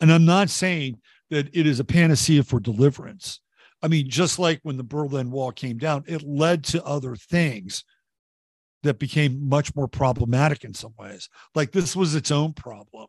[0.00, 0.98] and I'm not saying
[1.30, 3.40] that it is a panacea for deliverance.
[3.82, 7.84] I mean, just like when the Berlin Wall came down, it led to other things
[8.82, 11.28] that became much more problematic in some ways.
[11.54, 13.06] Like this was its own problem.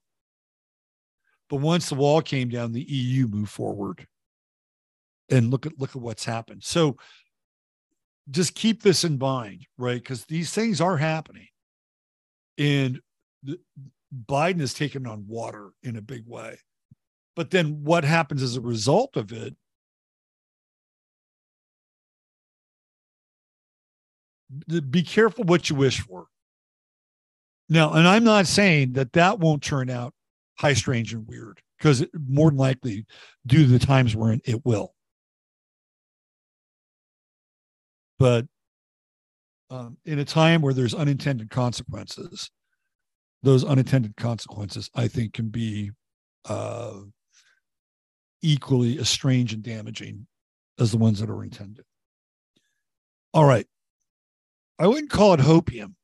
[1.49, 4.07] But once the wall came down, the EU moved forward.
[5.29, 6.63] And look at look at what's happened.
[6.63, 6.97] So
[8.29, 10.01] just keep this in mind, right?
[10.01, 11.47] Because these things are happening.
[12.57, 12.99] And
[13.43, 13.59] the,
[14.27, 16.57] Biden is taking on water in a big way.
[17.35, 19.55] But then what happens as a result of it?
[24.89, 26.27] Be careful what you wish for.
[27.67, 30.13] Now, and I'm not saying that that won't turn out
[30.57, 33.05] high, strange, and weird, because more than likely,
[33.45, 34.94] due to the times we're in, it will.
[38.17, 38.45] But
[39.69, 42.49] um, in a time where there's unintended consequences,
[43.43, 45.91] those unintended consequences, I think, can be
[46.45, 46.99] uh,
[48.41, 50.27] equally as strange and damaging
[50.79, 51.85] as the ones that are intended.
[53.33, 53.65] All right.
[54.79, 55.95] I wouldn't call it hopium.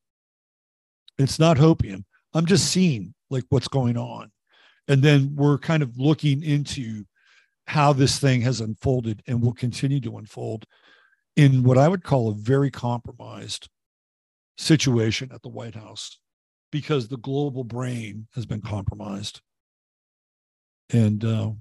[1.17, 2.03] It's not hopium.
[2.33, 4.31] I'm just seeing like what's going on.
[4.87, 7.05] And then we're kind of looking into
[7.67, 10.65] how this thing has unfolded and will continue to unfold
[11.35, 13.69] in what I would call a very compromised
[14.57, 16.19] situation at the White House
[16.71, 19.41] because the global brain has been compromised.
[20.91, 21.51] And uh,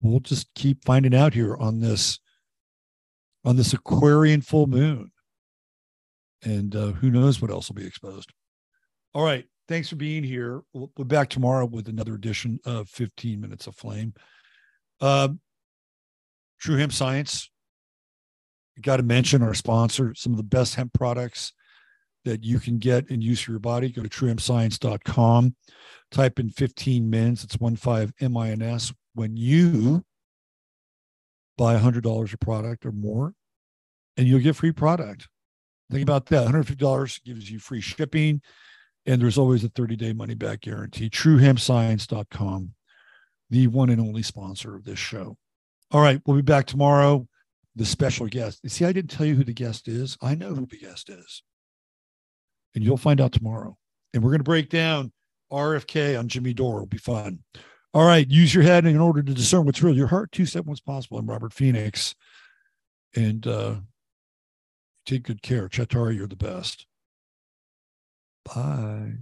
[0.00, 2.18] we'll just keep finding out here on this
[3.44, 5.10] on this Aquarian full moon.
[6.42, 8.32] And uh, who knows what else will be exposed.
[9.14, 9.44] All right.
[9.68, 10.62] Thanks for being here.
[10.72, 14.14] We'll be back tomorrow with another edition of 15 Minutes of Flame.
[15.00, 15.28] Uh,
[16.58, 17.50] True Hemp Science,
[18.82, 21.52] got to mention our sponsor, some of the best hemp products
[22.24, 23.90] that you can get and use for your body.
[23.90, 25.54] Go to truehempscience.com,
[26.10, 28.92] type in 15 mins, it's 15 M-I-N-S.
[29.14, 30.04] When you
[31.56, 33.34] buy $100 a product or more,
[34.16, 35.28] and you'll get free product.
[35.90, 36.46] Think about that.
[36.46, 38.42] $150 gives you free shipping,
[39.06, 41.08] and there's always a 30-day money-back guarantee.
[41.08, 42.74] truehempscience.com,
[43.50, 45.36] the one and only sponsor of this show.
[45.90, 47.26] All right, we'll be back tomorrow
[47.78, 48.60] the special guest.
[48.62, 50.18] You see, I didn't tell you who the guest is.
[50.20, 51.42] I know who the guest is.
[52.74, 53.76] And you'll find out tomorrow.
[54.12, 55.12] And we're going to break down
[55.52, 56.76] RFK on Jimmy Dore.
[56.76, 57.38] It'll be fun.
[57.94, 58.28] All right.
[58.28, 59.96] Use your head in order to discern what's real.
[59.96, 61.18] Your heart, two step what's possible.
[61.18, 62.14] I'm Robert Phoenix.
[63.14, 63.76] And uh,
[65.06, 65.68] take good care.
[65.68, 66.86] Chatari, you're the best.
[68.44, 69.12] Bye.